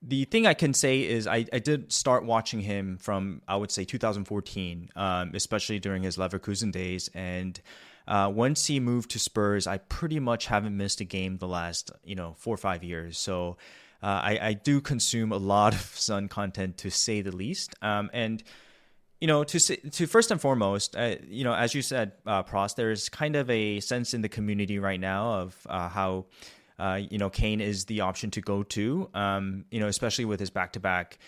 [0.03, 3.71] the thing I can say is I, I did start watching him from I would
[3.71, 7.11] say 2014, um, especially during his Leverkusen days.
[7.15, 7.61] And
[8.07, 11.91] uh, once he moved to Spurs, I pretty much haven't missed a game the last
[12.05, 13.19] you know four or five years.
[13.19, 13.57] So
[14.03, 17.75] uh, I, I do consume a lot of Son content to say the least.
[17.83, 18.43] Um, and
[19.21, 22.75] you know, to to first and foremost, uh, you know, as you said, uh, Pras,
[22.75, 26.27] there's kind of a sense in the community right now of uh, how
[26.79, 29.09] uh, you know, Kane is the option to go to.
[29.15, 31.19] Um, you know, especially with his back-to-back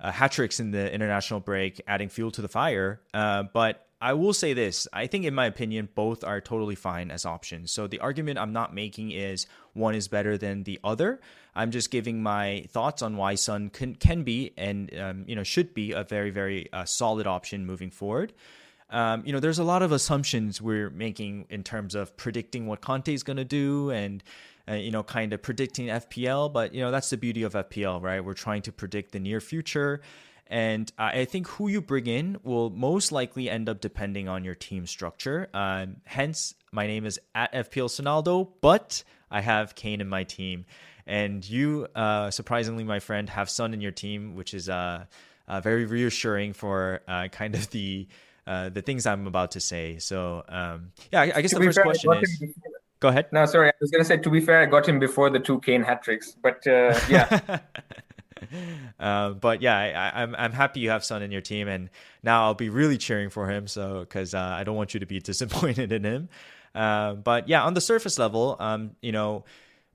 [0.00, 3.00] uh, hat tricks in the international break, adding fuel to the fire.
[3.14, 7.10] Uh, but I will say this: I think, in my opinion, both are totally fine
[7.10, 7.72] as options.
[7.72, 11.20] So the argument I'm not making is one is better than the other.
[11.54, 15.42] I'm just giving my thoughts on why Son can can be and um, you know
[15.42, 18.32] should be a very very uh, solid option moving forward.
[18.90, 22.80] um, you know, there's a lot of assumptions we're making in terms of predicting what
[22.80, 24.22] Conte is going to do and,
[24.68, 26.52] uh, you know, kind of predicting FPL.
[26.52, 28.24] But, you know, that's the beauty of FPL, right?
[28.24, 30.02] We're trying to predict the near future.
[30.48, 34.54] And I think who you bring in will most likely end up depending on your
[34.54, 35.48] team structure.
[35.52, 40.64] Um, hence, my name is at FPL Sonaldo, but I have Kane in my team.
[41.06, 45.06] And you, uh, surprisingly, my friend, have Son in your team, which is uh,
[45.48, 48.06] uh, very reassuring for uh, kind of the
[48.46, 49.98] uh, the things I'm about to say.
[49.98, 52.42] So um, yeah, I, I guess to the first fair, question is.
[52.98, 53.26] Go ahead.
[53.30, 53.68] No, sorry.
[53.68, 55.82] I was going to say, to be fair, I got him before the two Kane
[55.82, 57.58] hat tricks, but uh, yeah.
[59.00, 61.90] uh, but yeah, I, am I'm, I'm happy you have Son in your team, and
[62.22, 63.66] now I'll be really cheering for him.
[63.66, 66.28] So because uh, I don't want you to be disappointed in him.
[66.74, 69.44] Uh, but yeah, on the surface level, um, you know,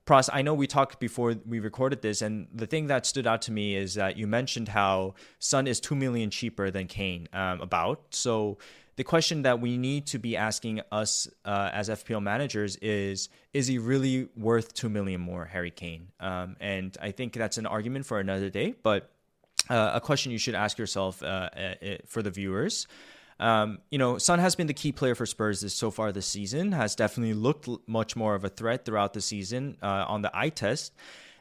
[0.04, 3.42] Pras, I know we talked before we recorded this, and the thing that stood out
[3.42, 7.28] to me is that you mentioned how Son is two million cheaper than Kane.
[7.32, 8.58] Um, about so
[8.96, 13.66] the question that we need to be asking us uh, as FPL managers is: Is
[13.66, 16.08] he really worth two million more, Harry Kane?
[16.20, 19.10] Um, and I think that's an argument for another day, but
[19.70, 21.26] uh, a question you should ask yourself uh,
[21.56, 21.74] uh
[22.06, 22.86] for the viewers.
[23.40, 26.26] Um, you know, Son has been the key player for Spurs this, so far this
[26.26, 30.30] season, has definitely looked much more of a threat throughout the season uh, on the
[30.32, 30.92] eye test.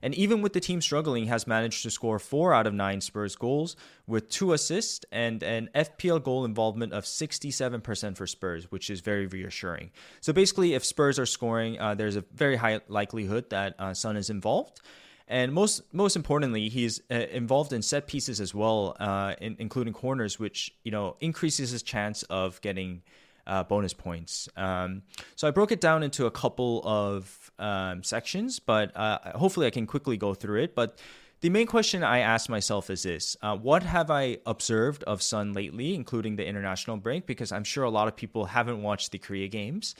[0.01, 3.35] And even with the team struggling, has managed to score four out of nine Spurs
[3.35, 3.75] goals
[4.07, 9.27] with two assists and an FPL goal involvement of 67% for Spurs, which is very
[9.27, 9.91] reassuring.
[10.19, 14.17] So basically, if Spurs are scoring, uh, there's a very high likelihood that uh, Son
[14.17, 14.81] is involved.
[15.27, 19.93] And most most importantly, he's uh, involved in set pieces as well, uh, in, including
[19.93, 23.01] corners, which you know increases his chance of getting
[23.47, 24.49] uh, bonus points.
[24.55, 25.03] Um,
[25.35, 29.69] so I broke it down into a couple of um, sections, but uh, hopefully I
[29.69, 30.75] can quickly go through it.
[30.75, 30.99] But
[31.41, 35.53] the main question I ask myself is this uh, What have I observed of Son
[35.53, 37.25] lately, including the international break?
[37.25, 39.95] Because I'm sure a lot of people haven't watched the Korea games.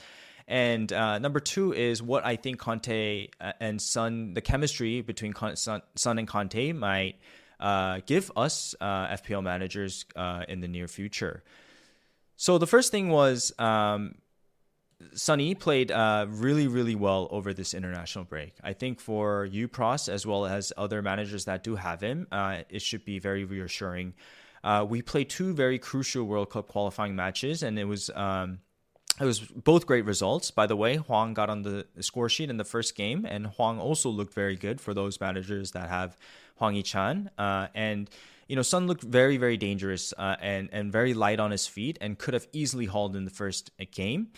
[0.46, 5.34] And uh, number two is what I think Conte uh, and Son, the chemistry between
[5.54, 5.82] Son
[6.18, 7.16] and Conte might
[7.58, 11.42] uh, give us uh, FPL managers uh, in the near future.
[12.42, 14.16] So the first thing was um,
[15.14, 18.54] Sonny played uh, really, really well over this international break.
[18.64, 22.26] I think for you, Pras, as well as other managers that do have him,
[22.68, 24.14] it should be very reassuring.
[24.88, 28.10] we played two very crucial World Cup qualifying matches, and it was.
[28.10, 28.58] Um,
[29.20, 30.50] it was both great results.
[30.50, 33.78] By the way, Hwang got on the score sheet in the first game, and Hwang
[33.78, 36.16] also looked very good for those managers that have
[36.56, 37.30] Hwang Hee-chan.
[37.38, 38.10] Uh, and
[38.48, 41.98] you know, Son looked very, very dangerous uh, and and very light on his feet,
[42.00, 44.28] and could have easily hauled in the first game.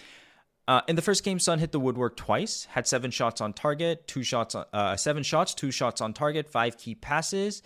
[0.67, 4.09] Uh, in the first game, Son hit the woodwork twice, had seven shots on target,
[4.09, 7.63] two shots, uh, seven shots, two shots on target, five key passes.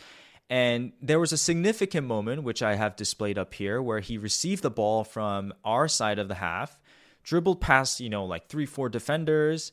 [0.50, 4.62] And there was a significant moment, which I have displayed up here, where he received
[4.62, 6.80] the ball from our side of the half,
[7.22, 9.72] dribbled past, you know, like three, four defenders,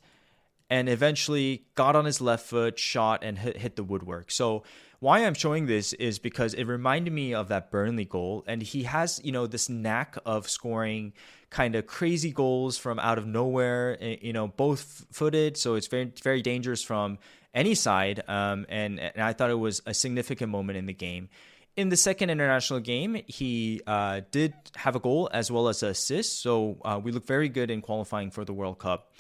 [0.70, 4.30] and eventually got on his left foot, shot, and hit, hit the woodwork.
[4.30, 4.64] So
[5.06, 8.84] why I'm showing this is because it reminded me of that Burnley goal, and he
[8.84, 11.14] has, you know, this knack of scoring
[11.52, 15.58] kind of crazy goals from out of nowhere, eh, you know, both footed.
[15.58, 17.20] So it's very, very dangerous from
[17.54, 18.24] any side.
[18.28, 21.30] Um, and, and I thought it was a significant moment in the game
[21.76, 25.90] in the second international game, he uh, did have a goal as well as an
[25.90, 26.42] assist.
[26.42, 29.12] So uh, we look very good in qualifying for the World Cup.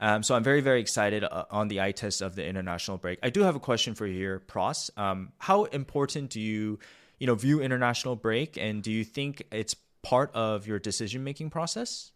[0.00, 3.18] Um, so I'm very, very excited uh, on the eye test of the international break.
[3.22, 4.90] I do have a question for you here, Pras.
[4.98, 6.78] Um, how important do you,
[7.18, 11.50] you know, view international break, and do you think it's part of your decision making
[11.50, 12.12] process?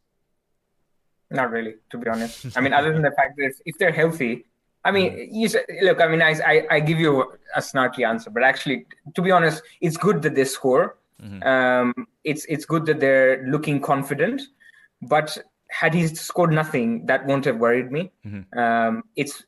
[1.30, 2.56] Not really, to be honest.
[2.56, 4.44] I mean, other than the fact that if they're healthy,
[4.84, 5.34] I mean, mm-hmm.
[5.34, 5.48] you
[5.82, 6.00] look.
[6.00, 9.62] I mean, I, I, I give you a snarky answer, but actually, to be honest,
[9.80, 10.96] it's good that they score.
[11.22, 11.42] Mm-hmm.
[11.42, 14.42] Um, it's it's good that they're looking confident.
[15.02, 15.38] But
[15.70, 18.10] had he scored nothing, that won't have worried me.
[18.26, 18.58] Mm-hmm.
[18.58, 19.44] Um, it's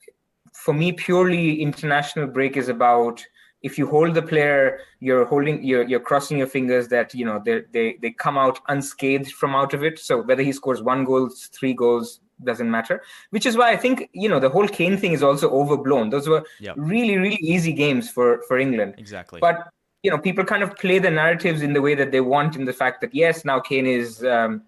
[0.52, 3.24] for me purely international break is about
[3.62, 7.42] if you hold the player, you're holding, you're, you're crossing your fingers that you know
[7.44, 9.98] they they they come out unscathed from out of it.
[9.98, 13.02] So whether he scores one goal, three goals, doesn't matter.
[13.30, 16.10] Which is why I think you know the whole Kane thing is also overblown.
[16.10, 16.74] Those were yep.
[16.78, 18.94] really really easy games for for England.
[18.98, 19.40] Exactly.
[19.40, 19.68] But
[20.02, 22.64] you know people kind of play the narratives in the way that they want in
[22.64, 24.24] the fact that yes now Kane is.
[24.24, 24.62] Um,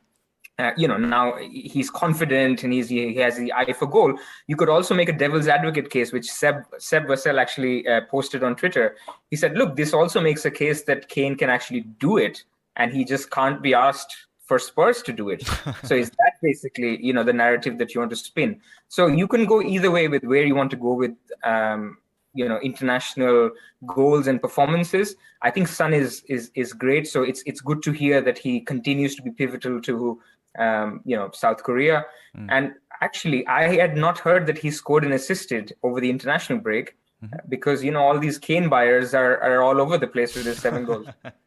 [0.63, 4.17] uh, you know now he's confident and he's he has the eye for goal.
[4.47, 8.45] You could also make a devil's advocate case, which Seb Seb Wassell actually uh, posted
[8.45, 8.97] on Twitter.
[9.31, 12.45] He said, "Look, this also makes a case that Kane can actually do it,
[12.77, 14.15] and he just can't be asked
[14.47, 15.43] for Spurs to do it.
[15.83, 18.61] so is that basically you know the narrative that you want to spin?
[18.89, 21.99] So you can go either way with where you want to go with um,
[22.35, 23.51] you know international
[23.87, 25.17] goals and performances.
[25.43, 27.07] I think Son is is is great.
[27.09, 30.21] So it's it's good to hear that he continues to be pivotal to
[30.59, 32.05] um, you know South Korea.
[32.37, 32.47] Mm.
[32.51, 36.97] And actually, I had not heard that he scored and assisted over the international break.
[37.23, 37.49] Mm-hmm.
[37.49, 40.59] Because you know all these Kane buyers are, are all over the place with his
[40.59, 41.07] seven goals.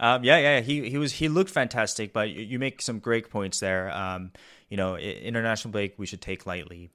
[0.00, 3.28] Um, yeah, yeah, he he was he looked fantastic, but you, you make some great
[3.28, 3.94] points there.
[3.94, 4.32] Um,
[4.70, 6.90] you know, international break we should take lightly.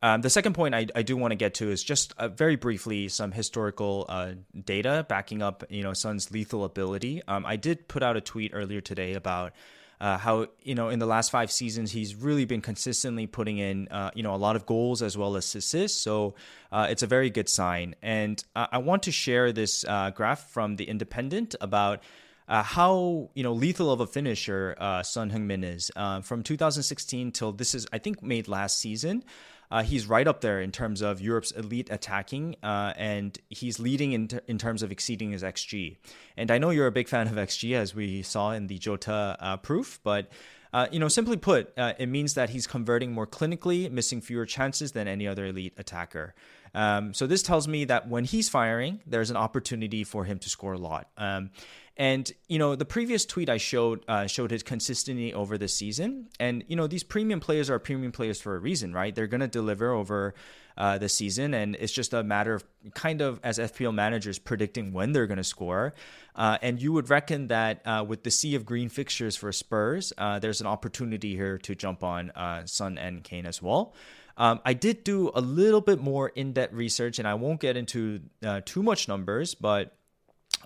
[0.00, 2.54] Um, the second point I, I do want to get to is just uh, very
[2.54, 4.32] briefly some historical uh,
[4.64, 7.22] data backing up you know Son's lethal ability.
[7.26, 9.52] Um, I did put out a tweet earlier today about
[10.00, 13.88] uh, how you know in the last five seasons he's really been consistently putting in
[13.88, 16.00] uh, you know a lot of goals as well as assists.
[16.00, 16.34] So
[16.70, 17.94] uh, it's a very good sign.
[18.02, 22.02] And I want to share this uh, graph from the Independent about
[22.48, 25.90] uh, how you know lethal of a finisher uh, Son Heung-min is.
[26.22, 29.24] From 2016 till this is I think made last season.
[29.70, 34.12] Uh, he's right up there in terms of Europe's elite attacking, uh, and he's leading
[34.12, 35.96] in, t- in terms of exceeding his XG.
[36.36, 39.36] And I know you're a big fan of XG, as we saw in the Jota
[39.38, 40.30] uh, proof, but
[40.72, 44.44] uh, you know, simply put, uh, it means that he's converting more clinically, missing fewer
[44.44, 46.34] chances than any other elite attacker.
[46.74, 50.50] Um, so this tells me that when he's firing, there's an opportunity for him to
[50.50, 51.08] score a lot.
[51.16, 51.50] Um,
[51.98, 56.28] and you know, the previous tweet I showed uh, showed his consistency over the season.
[56.38, 59.12] And you know, these premium players are premium players for a reason, right?
[59.12, 60.34] They're going to deliver over
[60.76, 64.92] uh, the season, and it's just a matter of kind of as FPL managers predicting
[64.92, 65.92] when they're going to score.
[66.36, 70.12] Uh, and you would reckon that uh, with the sea of green fixtures for Spurs,
[70.18, 73.92] uh, there's an opportunity here to jump on uh, Son and Kane as well.
[74.36, 77.76] Um, I did do a little bit more in depth research, and I won't get
[77.76, 78.20] into
[78.64, 79.97] too much numbers, but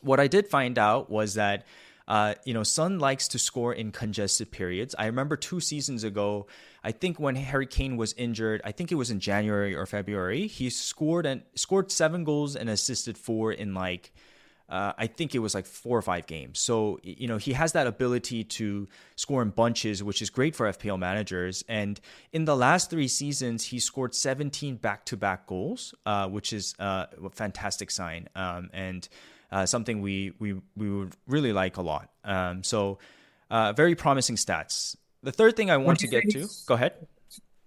[0.03, 1.67] what I did find out was that.
[2.09, 4.93] Uh, you know, Son likes to score in congested periods.
[4.99, 6.49] I remember two seasons ago,
[6.83, 10.49] I think when Harry Kane was injured, I think it was in January or February,
[10.49, 14.13] he scored and scored seven goals and assisted four in like
[14.73, 16.59] uh, I think it was like four or five games.
[16.59, 20.67] So, you know, he has that ability to score in bunches, which is great for
[20.67, 21.63] FPL managers.
[21.69, 22.01] And
[22.33, 26.75] in the last three seasons, he scored 17 back to back goals, uh, which is
[26.79, 29.07] uh, a fantastic sign um, and
[29.53, 32.09] uh, something we, we, we would really like a lot.
[32.25, 32.99] Um, so,
[33.51, 34.97] uh, very promising stats.
[35.23, 36.95] The third thing I want to get to, go ahead.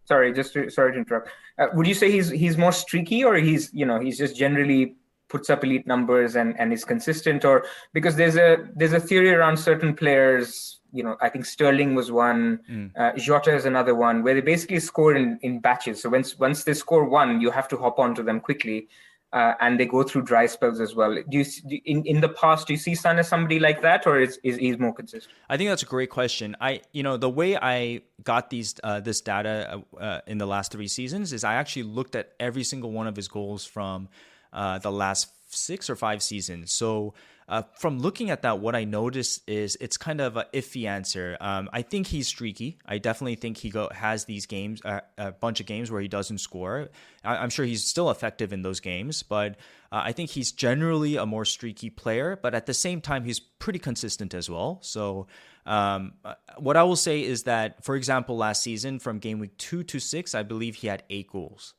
[0.06, 1.30] Sorry, just to, sorry to interrupt.
[1.58, 4.96] Uh, would you say he's he's more streaky, or he's you know he's just generally
[5.30, 9.34] puts up elite numbers and and is consistent or because there's a there's a theory
[9.34, 12.92] around certain players you know i think sterling was one mm.
[12.96, 16.64] uh, jota is another one where they basically score in in batches so once once
[16.64, 18.88] they score one you have to hop onto them quickly
[19.36, 21.14] uh, and they go through dry spells as well.
[21.14, 21.46] Do you
[21.84, 24.56] in in the past do you see Son as somebody like that, or is is
[24.56, 25.36] he's more consistent?
[25.50, 26.56] I think that's a great question.
[26.62, 30.72] I you know the way I got these uh, this data uh, in the last
[30.72, 34.08] three seasons is I actually looked at every single one of his goals from
[34.54, 36.72] uh, the last six or five seasons.
[36.72, 37.14] So
[37.48, 41.38] uh, from looking at that, what I noticed is it's kind of an iffy answer.
[41.40, 42.80] Um, I think he's streaky.
[42.86, 46.08] I definitely think he go, has these games, uh, a bunch of games where he
[46.08, 46.90] doesn't score.
[47.24, 49.58] I, am sure he's still effective in those games, but
[49.92, 52.40] uh, I think he's generally a more streaky player.
[52.42, 54.80] But at the same time, he's pretty consistent as well.
[54.82, 55.28] So
[55.68, 59.56] um, uh, what I will say is that, for example, last season from game week
[59.58, 61.76] two to six, I believe he had eight goals.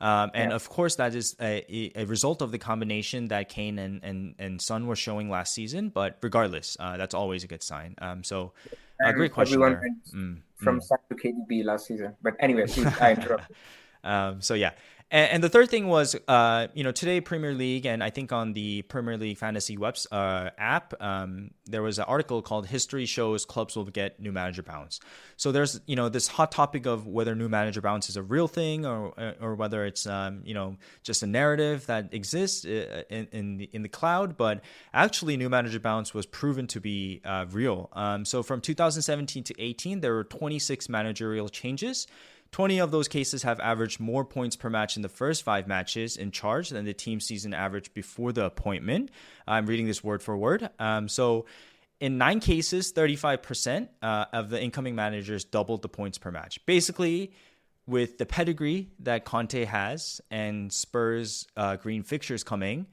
[0.00, 0.56] Um, and yeah.
[0.56, 4.60] of course, that is a, a, result of the combination that Kane and, and, and
[4.60, 5.88] Son were showing last season.
[5.88, 7.94] But regardless, uh, that's always a good sign.
[7.98, 8.52] Um, so,
[9.02, 9.60] a uh, great question.
[9.60, 10.82] Mm, from mm.
[10.82, 12.16] Son to KDB last season.
[12.22, 13.50] But anyway, please, I interrupt.
[14.02, 14.72] um, so, yeah.
[15.10, 18.32] And, and the third thing was, uh, you know, today Premier League, and I think
[18.32, 23.06] on the Premier League Fantasy webs uh, app, um, there was an article called "History
[23.06, 25.00] Shows Clubs Will Get New Manager Bounce."
[25.36, 28.48] So there's, you know, this hot topic of whether new manager bounce is a real
[28.48, 33.28] thing or or whether it's, um, you know, just a narrative that exists uh, in
[33.32, 34.36] in the, in the cloud.
[34.36, 34.62] But
[34.92, 37.90] actually, new manager bounce was proven to be uh, real.
[37.92, 42.06] Um, so from 2017 to 18, there were 26 managerial changes.
[42.54, 46.16] 20 of those cases have averaged more points per match in the first five matches
[46.16, 49.10] in charge than the team season average before the appointment.
[49.44, 50.70] I'm reading this word for word.
[50.78, 51.46] Um, so,
[51.98, 56.64] in nine cases, 35% uh, of the incoming managers doubled the points per match.
[56.64, 57.32] Basically,
[57.88, 62.86] with the pedigree that Conte has and Spurs' uh, green fixtures coming,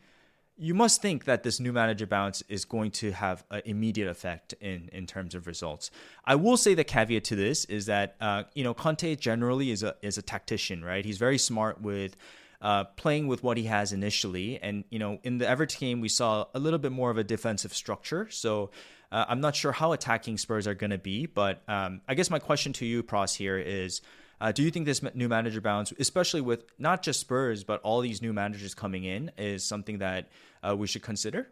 [0.61, 4.53] you must think that this new manager bounce is going to have an immediate effect
[4.61, 5.89] in, in terms of results.
[6.23, 9.81] I will say the caveat to this is that uh, you know Conte generally is
[9.81, 11.03] a is a tactician, right?
[11.03, 12.15] He's very smart with
[12.61, 16.09] uh, playing with what he has initially, and you know in the Everton game we
[16.09, 18.27] saw a little bit more of a defensive structure.
[18.29, 18.69] So
[19.11, 22.29] uh, I'm not sure how attacking Spurs are going to be, but um, I guess
[22.29, 24.01] my question to you, Pras, here is.
[24.41, 28.01] Uh, do you think this new manager balance, especially with not just Spurs but all
[28.01, 30.29] these new managers coming in, is something that
[30.63, 31.47] uh, we should consider?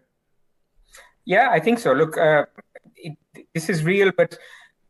[1.24, 1.94] Yeah, I think so.
[1.94, 2.46] Look, uh,
[2.96, 3.16] it,
[3.54, 4.36] this is real, but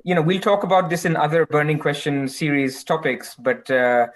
[0.04, 3.36] you know we'll talk about this in other burning question series topics.
[3.36, 4.08] But uh,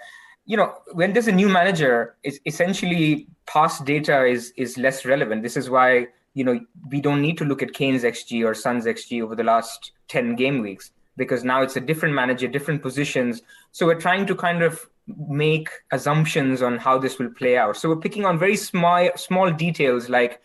[0.46, 5.42] you know when there's a new manager, it's essentially past data is is less relevant.
[5.42, 6.58] This is why you know
[6.88, 10.36] we don't need to look at Kane's xG or Son's xG over the last ten
[10.36, 13.42] game weeks because now it's a different manager, different positions.
[13.72, 17.76] So we're trying to kind of make assumptions on how this will play out.
[17.76, 20.40] So we're picking on very small small details like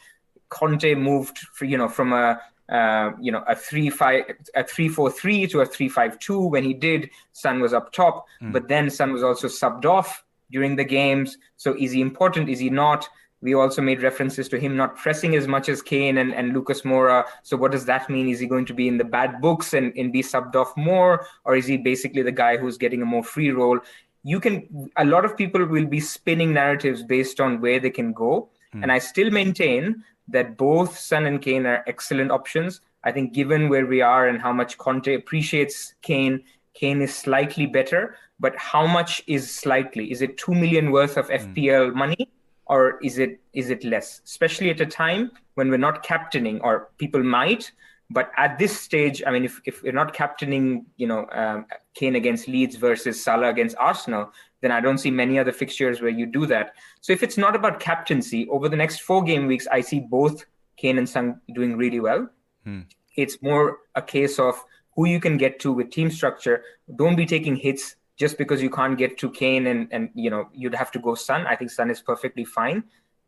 [0.49, 2.39] Conte moved, for, you know, from a
[2.69, 4.23] uh, you know a three five
[4.55, 6.39] a three four three to a three five two.
[6.39, 8.51] When he did, Son was up top, mm.
[8.51, 11.37] but then Son was also subbed off during the games.
[11.57, 12.49] So is he important?
[12.49, 13.07] Is he not?
[13.41, 16.81] We also made references to him not pressing as much as Kane and, and Lucas
[16.81, 17.23] Moura.
[17.43, 18.27] So what does that mean?
[18.27, 21.25] Is he going to be in the bad books and, and be subbed off more?
[21.45, 23.79] Or is he basically the guy who's getting a more free role?
[24.23, 28.11] You can a lot of people will be spinning narratives based on where they can
[28.11, 28.49] go.
[28.75, 28.83] Mm.
[28.83, 32.81] And I still maintain that both Son and Kane are excellent options.
[33.05, 37.65] I think given where we are and how much Conte appreciates Kane, Kane is slightly
[37.65, 38.17] better.
[38.41, 40.11] But how much is slightly?
[40.11, 41.93] Is it two million worth of FPL mm.
[41.93, 42.29] money,
[42.69, 44.21] or is it is it less?
[44.23, 47.71] Especially at a time when we're not captaining, or people might.
[48.11, 52.15] But at this stage, I mean, if, if we're not captaining, you know, um, Kane
[52.15, 56.25] against Leeds versus Salah against Arsenal, then I don't see many other fixtures where you
[56.25, 56.73] do that.
[57.01, 60.43] So if it's not about captaincy, over the next four game weeks, I see both
[60.75, 62.27] Kane and Son doing really well.
[62.63, 62.81] Hmm.
[63.15, 64.55] It's more a case of
[64.95, 66.63] who you can get to with team structure.
[66.95, 70.49] Don't be taking hits just because you can't get to Kane and and you know
[70.53, 71.47] you'd have to go Son.
[71.47, 72.83] I think Son is perfectly fine.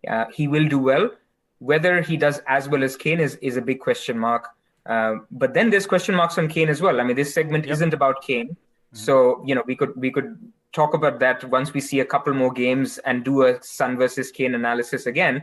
[0.07, 1.09] Uh, he will do well.
[1.59, 4.49] Whether he does as well as Kane is is a big question mark.
[4.85, 6.99] Uh, but then there's question marks on Kane as well.
[6.99, 7.73] I mean, this segment yep.
[7.73, 8.97] isn't about Kane, mm-hmm.
[8.97, 10.37] so you know we could we could
[10.73, 14.31] talk about that once we see a couple more games and do a Son versus
[14.31, 15.41] Kane analysis again.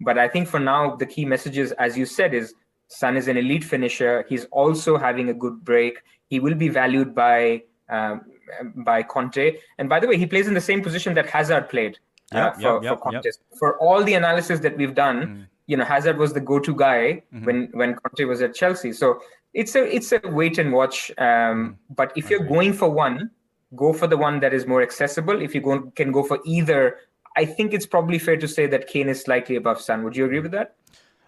[0.00, 2.54] But I think for now, the key messages, as you said, is
[2.88, 4.24] Son is an elite finisher.
[4.28, 5.98] He's also having a good break.
[6.28, 8.22] He will be valued by um,
[8.76, 9.58] by Conte.
[9.78, 11.98] And by the way, he plays in the same position that Hazard played
[12.32, 13.24] uh, for, yep, for Conte.
[13.24, 13.34] Yep.
[13.58, 15.46] For all the analysis that we've done, mm.
[15.66, 17.44] you know, Hazard was the go-to guy mm-hmm.
[17.44, 18.92] when when Conte was at Chelsea.
[18.92, 19.20] So
[19.54, 21.10] it's a it's a wait and watch.
[21.18, 21.76] Um, mm.
[21.94, 23.30] But if you're going for one,
[23.76, 25.40] go for the one that is more accessible.
[25.40, 26.98] If you go, can go for either,
[27.36, 30.02] I think it's probably fair to say that Kane is slightly above Son.
[30.04, 30.74] Would you agree with that?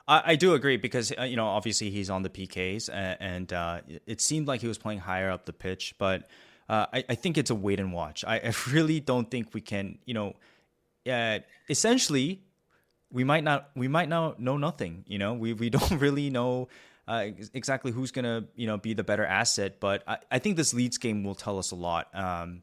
[0.09, 3.53] I, I do agree because uh, you know obviously he's on the PKs and, and
[3.53, 6.29] uh, it seemed like he was playing higher up the pitch, but
[6.71, 8.25] uh, I, I, think it's a wait and watch.
[8.25, 10.37] I, I really don't think we can you know
[11.11, 12.41] uh, essentially
[13.13, 15.05] we might not we might not know nothing.
[15.09, 16.69] You know we we don't really know
[17.09, 19.81] uh, exactly who's going to you know be the better asset.
[19.81, 22.07] But I, I, think this Leeds game will tell us a lot.
[22.15, 22.63] Um,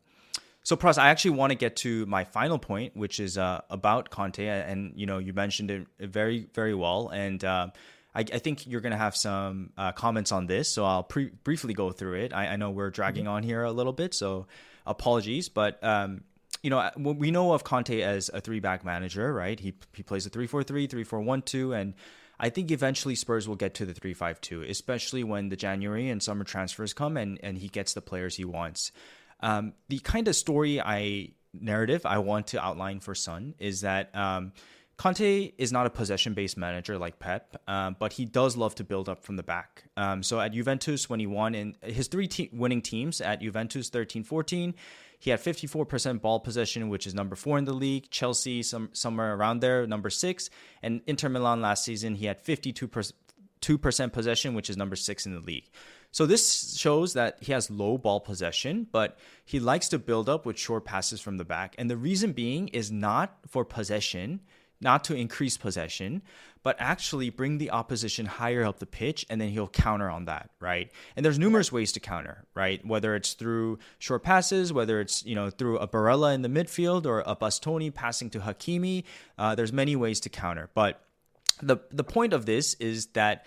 [0.63, 4.09] so, Pras, I actually want to get to my final point, which is uh, about
[4.09, 7.67] Conte, and you know you mentioned it very very well, and uh,
[8.17, 10.69] I, I, think you're going to have some uh, comments on this.
[10.69, 12.33] So I'll pre- briefly go through it.
[12.33, 13.33] I, I know we're dragging mm-hmm.
[13.33, 14.47] on here a little bit, so
[14.85, 15.83] apologies, but.
[15.83, 16.23] Um,
[16.63, 19.59] you know, we know of Conte as a three back manager, right?
[19.59, 21.93] He he plays a 3 4 3, 3 4 1 2, and
[22.39, 26.43] I think eventually Spurs will get to the 352, especially when the January and summer
[26.43, 28.91] transfers come and, and he gets the players he wants.
[29.39, 34.15] Um, the kind of story I narrative I want to outline for Son is that
[34.15, 34.51] um,
[34.97, 38.83] Conte is not a possession based manager like Pep, um, but he does love to
[38.83, 39.83] build up from the back.
[39.95, 43.89] Um, so at Juventus, when he won in his three te- winning teams at Juventus
[43.89, 44.73] 13 14,
[45.19, 48.09] he had 54% ball possession, which is number four in the league.
[48.09, 50.49] Chelsea, some, somewhere around there, number six.
[50.81, 53.13] And Inter Milan last season, he had 52%
[53.61, 55.67] 2% possession, which is number six in the league.
[56.11, 60.45] So this shows that he has low ball possession, but he likes to build up
[60.45, 61.75] with short passes from the back.
[61.77, 64.41] And the reason being is not for possession,
[64.79, 66.21] not to increase possession,
[66.63, 70.49] but actually bring the opposition higher up the pitch and then he'll counter on that,
[70.59, 70.91] right?
[71.15, 72.85] And there's numerous ways to counter, right?
[72.85, 77.05] Whether it's through short passes, whether it's, you know, through a Barella in the midfield
[77.05, 79.03] or a Bastoni passing to Hakimi,
[79.37, 80.69] uh, there's many ways to counter.
[80.73, 81.01] But
[81.61, 83.45] the the point of this is that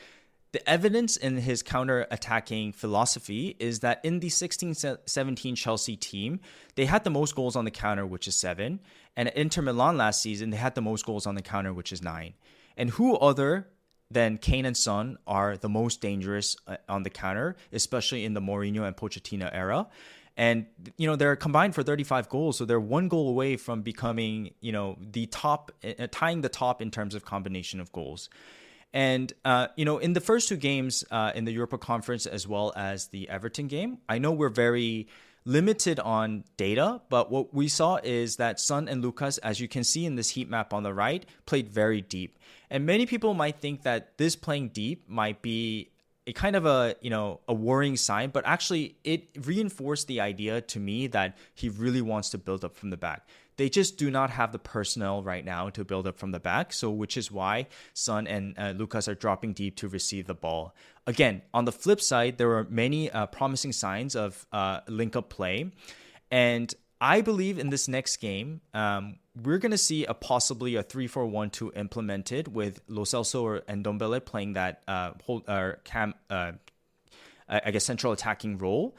[0.53, 4.75] the evidence in his counter attacking philosophy is that in the 16
[5.07, 6.41] 17 Chelsea team,
[6.75, 8.81] they had the most goals on the counter, which is seven.
[9.17, 11.93] And at Inter Milan last season, they had the most goals on the counter, which
[11.93, 12.35] is nine.
[12.77, 13.69] And who other
[14.11, 18.41] than Kane and Son are the most dangerous uh, on the counter, especially in the
[18.41, 19.87] Mourinho and Pochettino era.
[20.37, 24.53] And you know they're combined for 35 goals, so they're one goal away from becoming
[24.61, 28.31] you know the top, uh, tying the top in terms of combination of goals.
[28.93, 32.47] And uh, you know, in the first two games uh, in the Europa Conference as
[32.47, 35.09] well as the Everton game, I know we're very
[35.45, 39.85] limited on data, but what we saw is that Son and Lucas, as you can
[39.85, 42.39] see in this heat map on the right, played very deep.
[42.69, 45.91] And many people might think that this playing deep might be
[46.27, 50.61] a kind of a you know a worrying sign but actually it reinforced the idea
[50.61, 53.27] to me that he really wants to build up from the back
[53.61, 56.73] they just do not have the personnel right now to build up from the back
[56.73, 60.75] so which is why son and uh, lucas are dropping deep to receive the ball
[61.07, 65.29] again on the flip side there are many uh, promising signs of uh, link up
[65.29, 65.71] play
[66.31, 70.85] and I believe in this next game, um, we're going to see a possibly a
[70.85, 75.47] 3-4-1-2 implemented with Lo Celso or Ndombele playing that uh, hold,
[75.83, 76.53] cam, uh,
[77.49, 78.95] I guess central attacking role.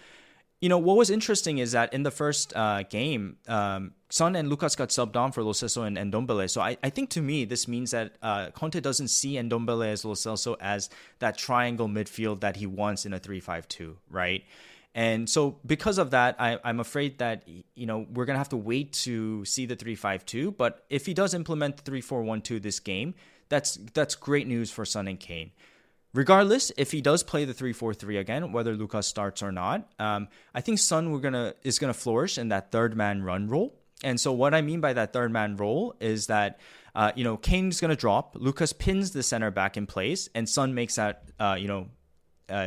[0.62, 4.47] You know what was interesting is that in the first uh, game, um, Son and
[4.47, 6.47] Lucas got subbed on for Lo Celso and Ndombele.
[6.49, 10.05] So I, I think to me this means that uh, Conte doesn't see Ndombele as
[10.05, 14.43] Lo Celso as that triangle midfield that he wants in a 3-5-2, right?
[14.93, 18.57] And so because of that, I, am afraid that you know we're gonna have to
[18.57, 20.51] wait to see the three five two.
[20.51, 23.14] But if he does implement the three four one two this game,
[23.47, 25.51] that's that's great news for Son and Kane.
[26.14, 29.89] Regardless, if he does play the three four three again, whether Lucas starts or not,
[29.97, 33.78] um, I think Son we're gonna is gonna flourish in that third man run role.
[34.03, 36.59] And so what I mean by that third man role is that
[36.95, 40.74] uh, you know Kane's gonna drop, Lucas pins the center back in place, and Son
[40.74, 41.88] makes that uh, you know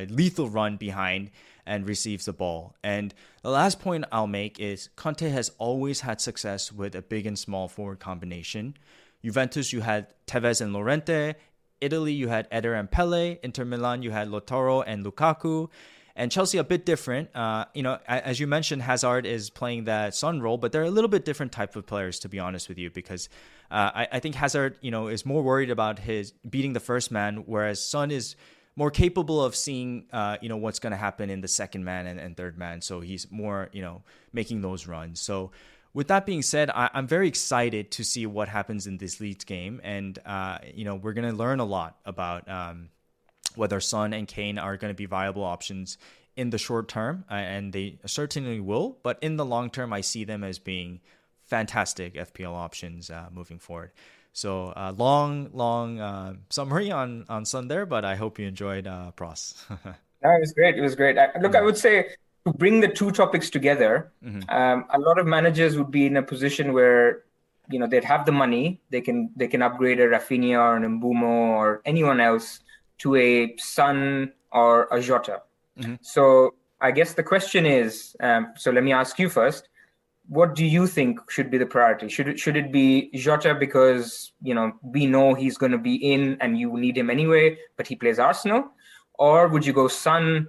[0.08, 1.30] lethal run behind
[1.66, 2.74] and receives the ball.
[2.82, 7.26] And the last point I'll make is Conte has always had success with a big
[7.26, 8.76] and small forward combination.
[9.22, 11.34] Juventus, you had Tevez and Llorente.
[11.80, 13.38] Italy, you had Eder and Pellè.
[13.42, 15.68] Inter Milan, you had Lautaro and Lukaku.
[16.16, 17.34] And Chelsea, a bit different.
[17.34, 20.90] Uh, you know, as you mentioned, Hazard is playing that Son role, but they're a
[20.90, 23.28] little bit different type of players, to be honest with you, because
[23.68, 27.10] uh, I, I think Hazard, you know, is more worried about his beating the first
[27.10, 28.36] man, whereas Son is
[28.76, 32.06] more capable of seeing, uh, you know, what's going to happen in the second man
[32.06, 32.80] and, and third man.
[32.80, 34.02] So he's more, you know,
[34.32, 35.20] making those runs.
[35.20, 35.50] So
[35.94, 39.44] with that being said, I, am very excited to see what happens in this Leeds
[39.44, 42.88] game, and uh, you know, we're going to learn a lot about um,
[43.54, 45.96] whether Son and Kane are going to be viable options
[46.36, 48.98] in the short term, uh, and they certainly will.
[49.04, 51.00] But in the long term, I see them as being
[51.44, 53.92] fantastic FPL options uh, moving forward.
[54.32, 58.88] So uh, long, long uh, summary on on Son there, but I hope you enjoyed
[58.88, 59.54] uh, Pras.
[59.70, 60.76] no, it was great.
[60.76, 61.16] It was great.
[61.16, 61.56] I, look, mm-hmm.
[61.56, 62.08] I would say
[62.46, 64.48] to bring the two topics together, mm-hmm.
[64.50, 67.24] um, a lot of managers would be in a position where
[67.70, 71.00] you know they'd have the money, they can they can upgrade a Raphinha or an
[71.00, 72.60] Mbeumo or anyone else
[72.98, 75.42] to a Son or a Jota.
[75.78, 75.94] Mm-hmm.
[76.02, 79.68] So I guess the question is, um, so let me ask you first
[80.28, 82.08] what do you think should be the priority?
[82.08, 85.96] Should it should it be Jota because you know we know he's going to be
[85.96, 88.70] in and you need him anyway, but he plays Arsenal,
[89.14, 90.48] or would you go Son,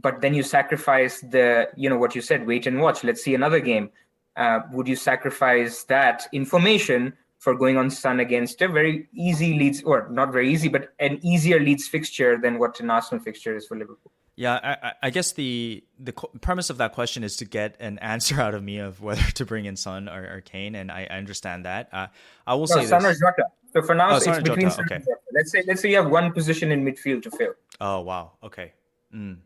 [0.00, 3.04] but then you sacrifice the you know what you said, wait and watch.
[3.04, 3.90] Let's see another game.
[4.36, 9.82] Uh, would you sacrifice that information for going on Son against a very easy Leeds
[9.84, 13.66] or not very easy, but an easier Leeds fixture than what an Arsenal fixture is
[13.66, 14.10] for Liverpool?
[14.36, 18.40] Yeah, I, I, guess the the premise of that question is to get an answer
[18.40, 21.18] out of me of whether to bring in Son or, or Kane, and I, I
[21.18, 21.88] understand that.
[21.92, 22.08] Uh,
[22.46, 23.16] I will no, say Son this.
[23.22, 23.44] or Jota.
[23.72, 25.04] So for now, oh, it's between Son okay.
[25.32, 27.54] Let's say let's say you have one position in midfield to fill.
[27.80, 28.72] Oh wow, okay.
[29.14, 29.38] Mm.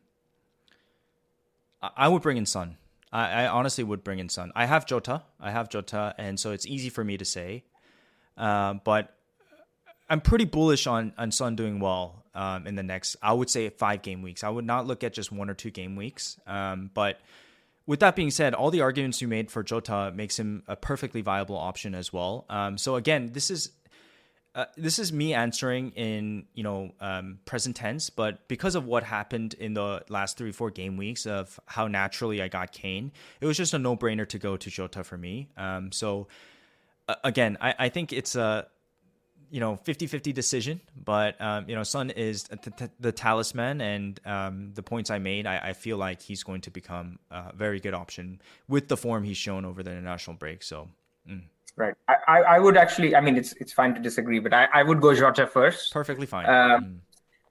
[1.81, 2.76] I, would bring in Son.
[3.12, 4.53] I, I honestly would bring in Son.
[4.55, 5.22] I have Jota.
[5.41, 7.64] I have Jota, and so it's easy for me to say.
[8.37, 9.14] Uh, but
[10.11, 13.16] I'm pretty bullish on on Son doing well um, in the next.
[13.22, 14.43] I would say five game weeks.
[14.45, 16.39] I would not look at just one or two game weeks.
[16.47, 17.20] Um, but
[17.87, 21.20] with that being said, all the arguments you made for Jota makes him a perfectly
[21.20, 22.45] viable option as well.
[22.49, 23.70] Um, so again, this is.
[24.59, 29.05] Uh, this is me answering in you know um, present tense, but because of what
[29.05, 33.47] happened in the last three four game weeks of how naturally I got Kane, it
[33.47, 35.49] was just a no brainer to go to Jota for me.
[35.57, 36.27] Um, so
[37.07, 38.67] uh, again, I, I think it's a
[39.49, 44.73] you know 50-50 decision but um, you know Son is the, the talisman and um,
[44.75, 47.95] the points i made I, I, feel like he's going to become a very good
[47.95, 50.89] option with the form he's shown over the international break so
[51.27, 51.45] mm.
[51.79, 51.95] Right.
[52.09, 55.01] I, I would actually i mean it's it's fine to disagree but i, I would
[55.01, 55.93] go jota first.
[55.93, 56.47] Perfectly fine.
[56.47, 56.97] Uh, mm.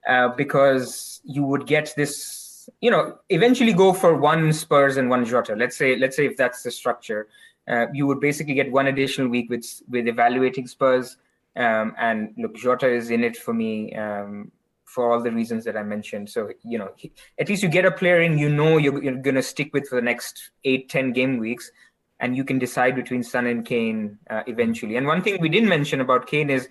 [0.08, 5.24] uh, because you would get this you know eventually go for one spurs and one
[5.24, 5.54] jota.
[5.56, 7.28] Let's say let's say if that's the structure.
[7.68, 11.18] Uh, you would basically get one additional week with with evaluating spurs.
[11.58, 14.52] Um, and look, Jota is in it for me um,
[14.84, 16.30] for all the reasons that I mentioned.
[16.30, 19.16] So, you know, he, at least you get a player in you know you're, you're
[19.16, 21.70] going to stick with for the next eight, ten game weeks,
[22.20, 24.96] and you can decide between Son and Kane uh, eventually.
[24.96, 26.68] And one thing we didn't mention about Kane is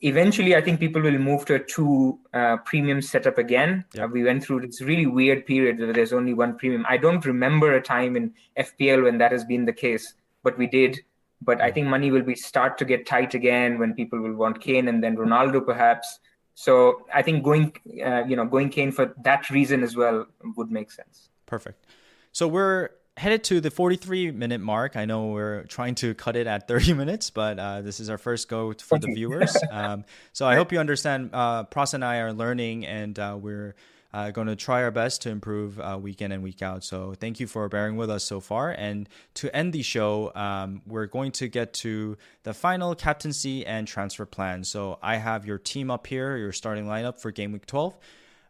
[0.00, 3.84] eventually, I think people will move to a two uh, premium setup again.
[4.00, 6.86] Uh, we went through this really weird period where there's only one premium.
[6.88, 10.66] I don't remember a time in FPL when that has been the case, but we
[10.66, 10.98] did.
[11.42, 14.60] But I think money will be start to get tight again when people will want
[14.60, 16.20] Kane and then Ronaldo perhaps.
[16.54, 17.74] So I think going,
[18.04, 20.26] uh, you know, going Kane for that reason as well
[20.56, 21.30] would make sense.
[21.46, 21.86] Perfect.
[22.32, 24.96] So we're headed to the 43 minute mark.
[24.96, 28.18] I know we're trying to cut it at 30 minutes, but uh, this is our
[28.18, 29.56] first go for the viewers.
[29.70, 31.30] Um, so I hope you understand.
[31.32, 33.76] Uh, Pras and I are learning, and uh, we're
[34.12, 36.82] uh, going to try our best to improve uh, week in and week out.
[36.82, 38.70] So thank you for bearing with us so far.
[38.70, 43.86] And to end the show, um, we're going to get to the final captaincy and
[43.86, 44.64] transfer plan.
[44.64, 47.96] So I have your team up here, your starting lineup for game week 12.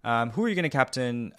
[0.03, 1.33] Um, who are you going to captain,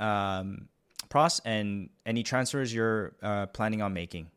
[1.11, 4.27] Pras, and any transfers you're uh, planning on making?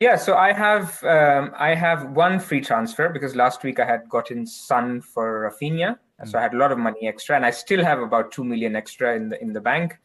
[0.00, 4.08] Yeah, so I have um, I have one free transfer because last week I had
[4.08, 6.28] gotten Son for Raphinha, mm.
[6.28, 8.76] so I had a lot of money extra, and I still have about two million
[8.76, 9.98] extra in the in the bank.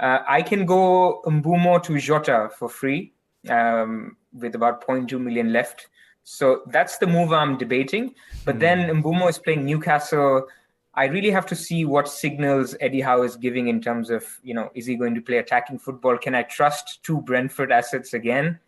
[0.00, 3.12] Uh, I can go Mbeumo to Jota for free
[3.48, 5.88] um, with about 0.2 million left.
[6.24, 8.14] So that's the move I'm debating.
[8.44, 8.60] But mm.
[8.60, 10.46] then Mbeumo is playing Newcastle.
[10.94, 14.52] I really have to see what signals Eddie Howe is giving in terms of, you
[14.52, 16.18] know, is he going to play attacking football?
[16.18, 18.58] Can I trust two Brentford assets again?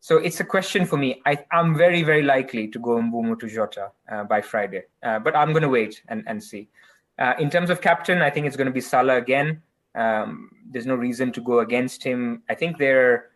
[0.00, 1.20] So it's a question for me.
[1.26, 5.36] I, am very, very likely to go Mbeumo to Jota uh, by Friday, uh, but
[5.36, 6.68] I'm going to wait and, and see.
[7.18, 9.62] Uh, in terms of captain, I think it's going to be Salah again.
[9.94, 12.42] Um, there's no reason to go against him.
[12.48, 13.30] I think they're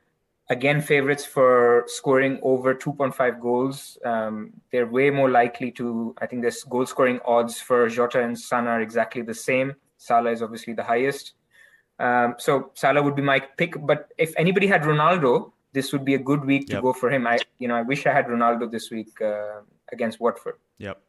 [0.50, 3.98] again favorites for scoring over 2.5 goals.
[4.04, 6.14] Um, they're way more likely to.
[6.18, 9.74] I think this goal scoring odds for Jota and Son are exactly the same.
[9.98, 11.34] Salah is obviously the highest.
[11.98, 13.74] Um, so Salah would be my pick.
[13.84, 16.82] But if anybody had Ronaldo, this would be a good week to yep.
[16.82, 17.26] go for him.
[17.26, 19.60] I, you know, I wish I had Ronaldo this week uh,
[19.92, 20.56] against Watford.
[20.78, 21.00] Yep.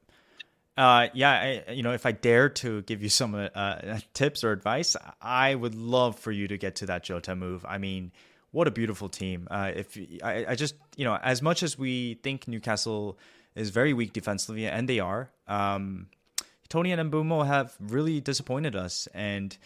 [0.75, 1.31] Uh, yeah,
[1.67, 5.53] I, you know, if I dare to give you some uh, tips or advice, I
[5.53, 7.65] would love for you to get to that Jota move.
[7.67, 8.13] I mean,
[8.51, 9.47] what a beautiful team.
[9.49, 13.17] Uh, if I, I, just, you know, as much as we think Newcastle
[13.55, 16.07] is very weak defensively, and they are, um,
[16.67, 19.57] Toney and Mbeumo have really disappointed us, and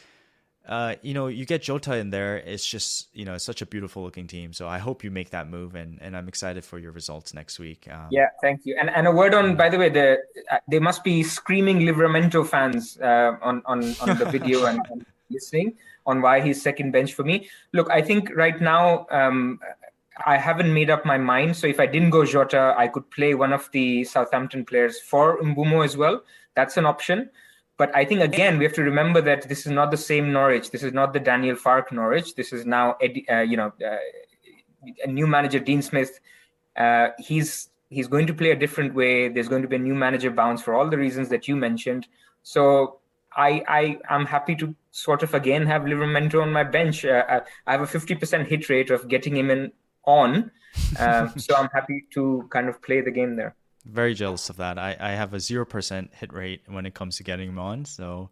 [0.67, 2.37] uh, you know, you get Jota in there.
[2.37, 4.53] It's just, you know, such a beautiful looking team.
[4.53, 7.59] So I hope you make that move, and, and I'm excited for your results next
[7.59, 7.85] week.
[7.91, 8.77] Um, yeah, thank you.
[8.79, 10.19] And and a word on, by the way, the
[10.49, 15.05] uh, they must be screaming Livramento fans uh, on on on the video and, and,
[15.33, 15.75] listening
[16.05, 17.49] on why he's second bench for me.
[17.73, 19.07] Look, I think right now.
[19.11, 19.59] Um,
[20.25, 21.55] I haven't made up my mind.
[21.55, 25.41] So if I didn't go Jota, I could play one of the Southampton players for
[25.41, 26.21] Mbeumo as well.
[26.55, 27.31] That's an option.
[27.77, 30.69] But I think again we have to remember that this is not the same Norwich.
[30.69, 32.35] This is not the Daniel Farke Norwich.
[32.35, 32.97] This is now
[33.29, 33.97] uh, you know uh,
[35.03, 36.19] a new manager Dean Smith.
[36.75, 39.27] Uh, he's he's going to play a different way.
[39.27, 42.07] There's going to be a new manager bounce for all the reasons that you mentioned.
[42.43, 42.99] So
[43.35, 47.05] I I am happy to sort of again have Livramento on my bench.
[47.05, 49.71] Uh, uh, I have a 50% hit rate of getting him in
[50.05, 50.51] on,
[50.99, 53.55] um, so I'm happy to kind of play the game there.
[53.85, 54.77] Very jealous of that.
[54.77, 57.83] I, I have a 0% hit rate when it comes to getting him on.
[57.85, 58.29] So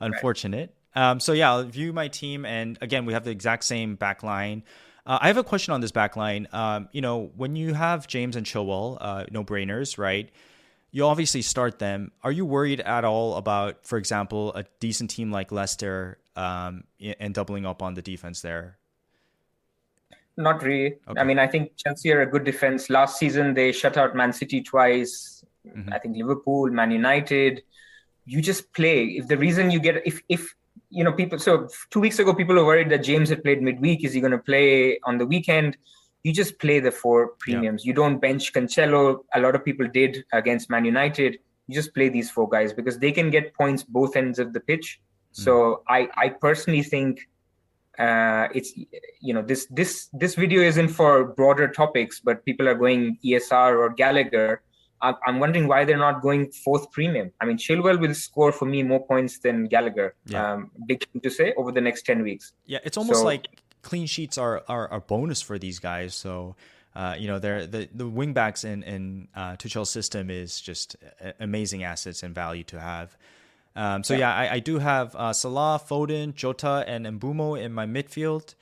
[0.00, 0.74] unfortunate.
[0.96, 1.10] Right.
[1.10, 2.46] Um, so yeah, I'll view my team.
[2.46, 4.62] And again, we have the exact same back line.
[5.06, 6.48] Uh, I have a question on this back line.
[6.52, 10.30] Um, you know, when you have James and Chilwell, uh, no brainers, right?
[10.94, 12.12] You obviously start them.
[12.22, 16.84] Are you worried at all about, for example, a decent team like Leicester um,
[17.18, 18.78] and doubling up on the defense there?
[20.36, 20.98] Not really.
[21.08, 21.20] Okay.
[21.20, 22.90] I mean, I think Chelsea are a good defense.
[22.90, 25.44] Last season, they shut out Man City twice.
[25.66, 25.92] Mm-hmm.
[25.92, 27.64] I think Liverpool, Man United.
[28.24, 29.18] You just play.
[29.18, 30.54] If the reason you get, if if
[30.90, 34.04] you know people, so two weeks ago, people were worried that James had played midweek.
[34.04, 35.76] Is he going to play on the weekend?
[36.24, 37.84] You just play the four premiums.
[37.84, 37.90] Yeah.
[37.90, 39.20] You don't bench Cancelo.
[39.34, 41.38] A lot of people did against Man United.
[41.68, 44.60] You just play these four guys because they can get points both ends of the
[44.60, 45.00] pitch.
[45.34, 45.44] Mm.
[45.44, 47.20] So I I personally think
[47.98, 48.72] uh, it's
[49.20, 53.78] you know this this this video isn't for broader topics but people are going esr
[53.78, 54.62] or gallagher
[55.00, 58.66] i'm, I'm wondering why they're not going fourth premium i mean chilwell will score for
[58.66, 60.54] me more points than gallagher yeah.
[60.54, 63.46] um, big thing to say over the next 10 weeks yeah it's almost so, like
[63.84, 66.56] clean sheets are, are are bonus for these guys so
[66.94, 70.96] uh, you know, they're, the the wingbacks in in uh, Tuchel's system is just
[71.40, 73.16] amazing assets and value to have.
[73.74, 77.72] Um, so yeah, yeah I, I, do have uh, Salah, Foden, Jota, and Mbeumo in
[77.72, 78.54] my midfield.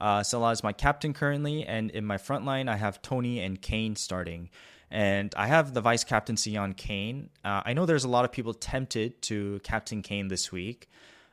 [0.00, 3.60] Uh, Salah is my captain currently, and in my front line, I have Toney and
[3.60, 4.48] Kane starting.
[4.88, 7.30] And I have the vice captaincy on Kane.
[7.44, 10.88] Uh, I know there's a lot of people tempted to captain Kane this week,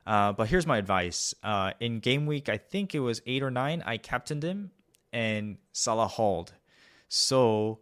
[0.07, 1.35] uh, but here's my advice.
[1.43, 4.71] Uh, in game week, I think it was eight or nine, I captained him,
[5.11, 6.53] and Salah hauled.
[7.09, 7.79] So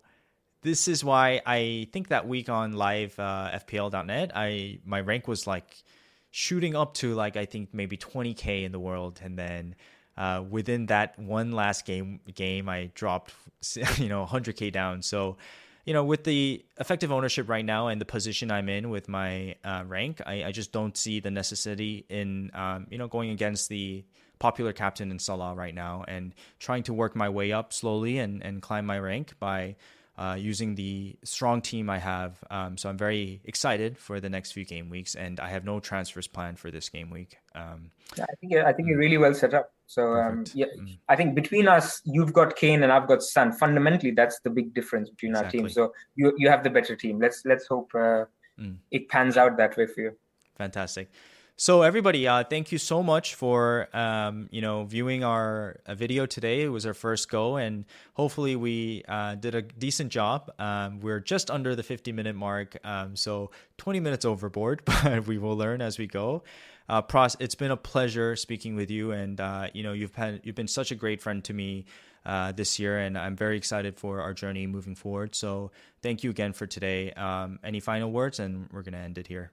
[0.64, 5.46] this is why I think that week on live uh, FPL.net, I my rank was
[5.46, 5.84] like
[6.32, 9.76] shooting up to like I think maybe 20k in the world, and then
[10.18, 13.36] uh, within that one last game game I dropped
[13.98, 15.04] you know 100k down.
[15.04, 15.38] So
[15.86, 19.56] you know, with the effective ownership right now and the position I'm in with my
[19.64, 23.70] uh, rank, I, I, just don't see the necessity in, um, you know, going against
[23.70, 24.04] the
[24.40, 28.44] popular captain in Salah right now and trying to work my way up slowly and,
[28.44, 29.76] and climb my rank by
[30.18, 32.44] uh, using the strong team I have.
[32.50, 35.80] Um, so I'm very excited for the next few game weeks, and I have no
[35.80, 37.38] transfers planned for this game week.
[37.54, 39.75] Um, yeah, I think I think you're really well set up.
[39.88, 40.98] So um, yeah, mm.
[41.10, 43.52] I think between us, you've got Kane and I've got Son.
[43.52, 45.60] Fundamentally, that's the big difference between exactly.
[45.60, 45.74] our teams.
[45.76, 47.20] So you you have the better team.
[47.20, 48.26] Let's let's hope uh,
[48.60, 48.78] mm.
[48.92, 50.12] it pans out that way for you.
[50.58, 51.10] Fantastic.
[51.58, 56.26] So everybody, uh, thank you so much for um, you know viewing our uh, video
[56.26, 56.64] today.
[56.64, 60.52] It was our first go, and hopefully we uh, did a decent job.
[60.60, 65.38] Um, we're just under the 50 minute mark, um, so 20 minutes overboard, but we
[65.38, 66.44] will learn as we go.
[66.88, 70.42] Uh, Pras, it's been a pleasure speaking with you, and uh, you know you've had
[70.44, 71.86] you've been such a great friend to me
[72.26, 75.34] uh, this year, and I'm very excited for our journey moving forward.
[75.36, 75.72] So
[76.02, 77.12] thank you again for today.
[77.14, 79.52] Um, any final words, and we're gonna end it here.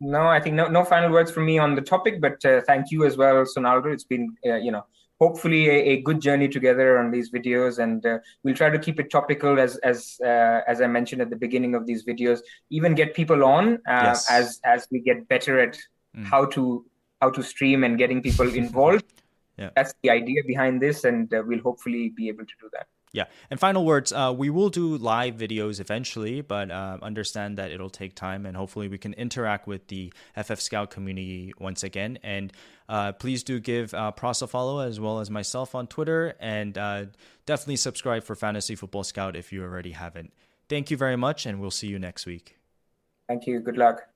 [0.00, 2.90] No, I think no no final words from me on the topic, but uh, thank
[2.90, 3.92] you as well, Sonaldo.
[3.92, 4.86] It's been uh, you know
[5.20, 8.98] hopefully a, a, good journey together on these videos, and uh, we'll try to keep
[8.98, 12.40] it topical as as uh, as I mentioned at the beginning of these videos.
[12.70, 14.30] Even get people on uh, yes.
[14.30, 15.78] as as we get better at
[16.16, 16.24] mm.
[16.24, 16.84] how to
[17.20, 19.04] how to stream and getting people involved.
[19.56, 19.70] yeah.
[19.76, 22.86] That's the idea behind this, and uh, we'll hopefully be able to do that.
[23.12, 23.24] Yeah.
[23.50, 27.90] And final words uh, we will do live videos eventually, but uh, understand that it'll
[27.90, 32.18] take time and hopefully we can interact with the FF Scout community once again.
[32.22, 32.52] And
[32.88, 36.76] uh, please do give uh, Pras a follow as well as myself on Twitter and
[36.78, 37.04] uh,
[37.44, 40.32] definitely subscribe for Fantasy Football Scout if you already haven't.
[40.68, 42.56] Thank you very much, and we'll see you next week.
[43.28, 43.60] Thank you.
[43.60, 44.11] Good luck.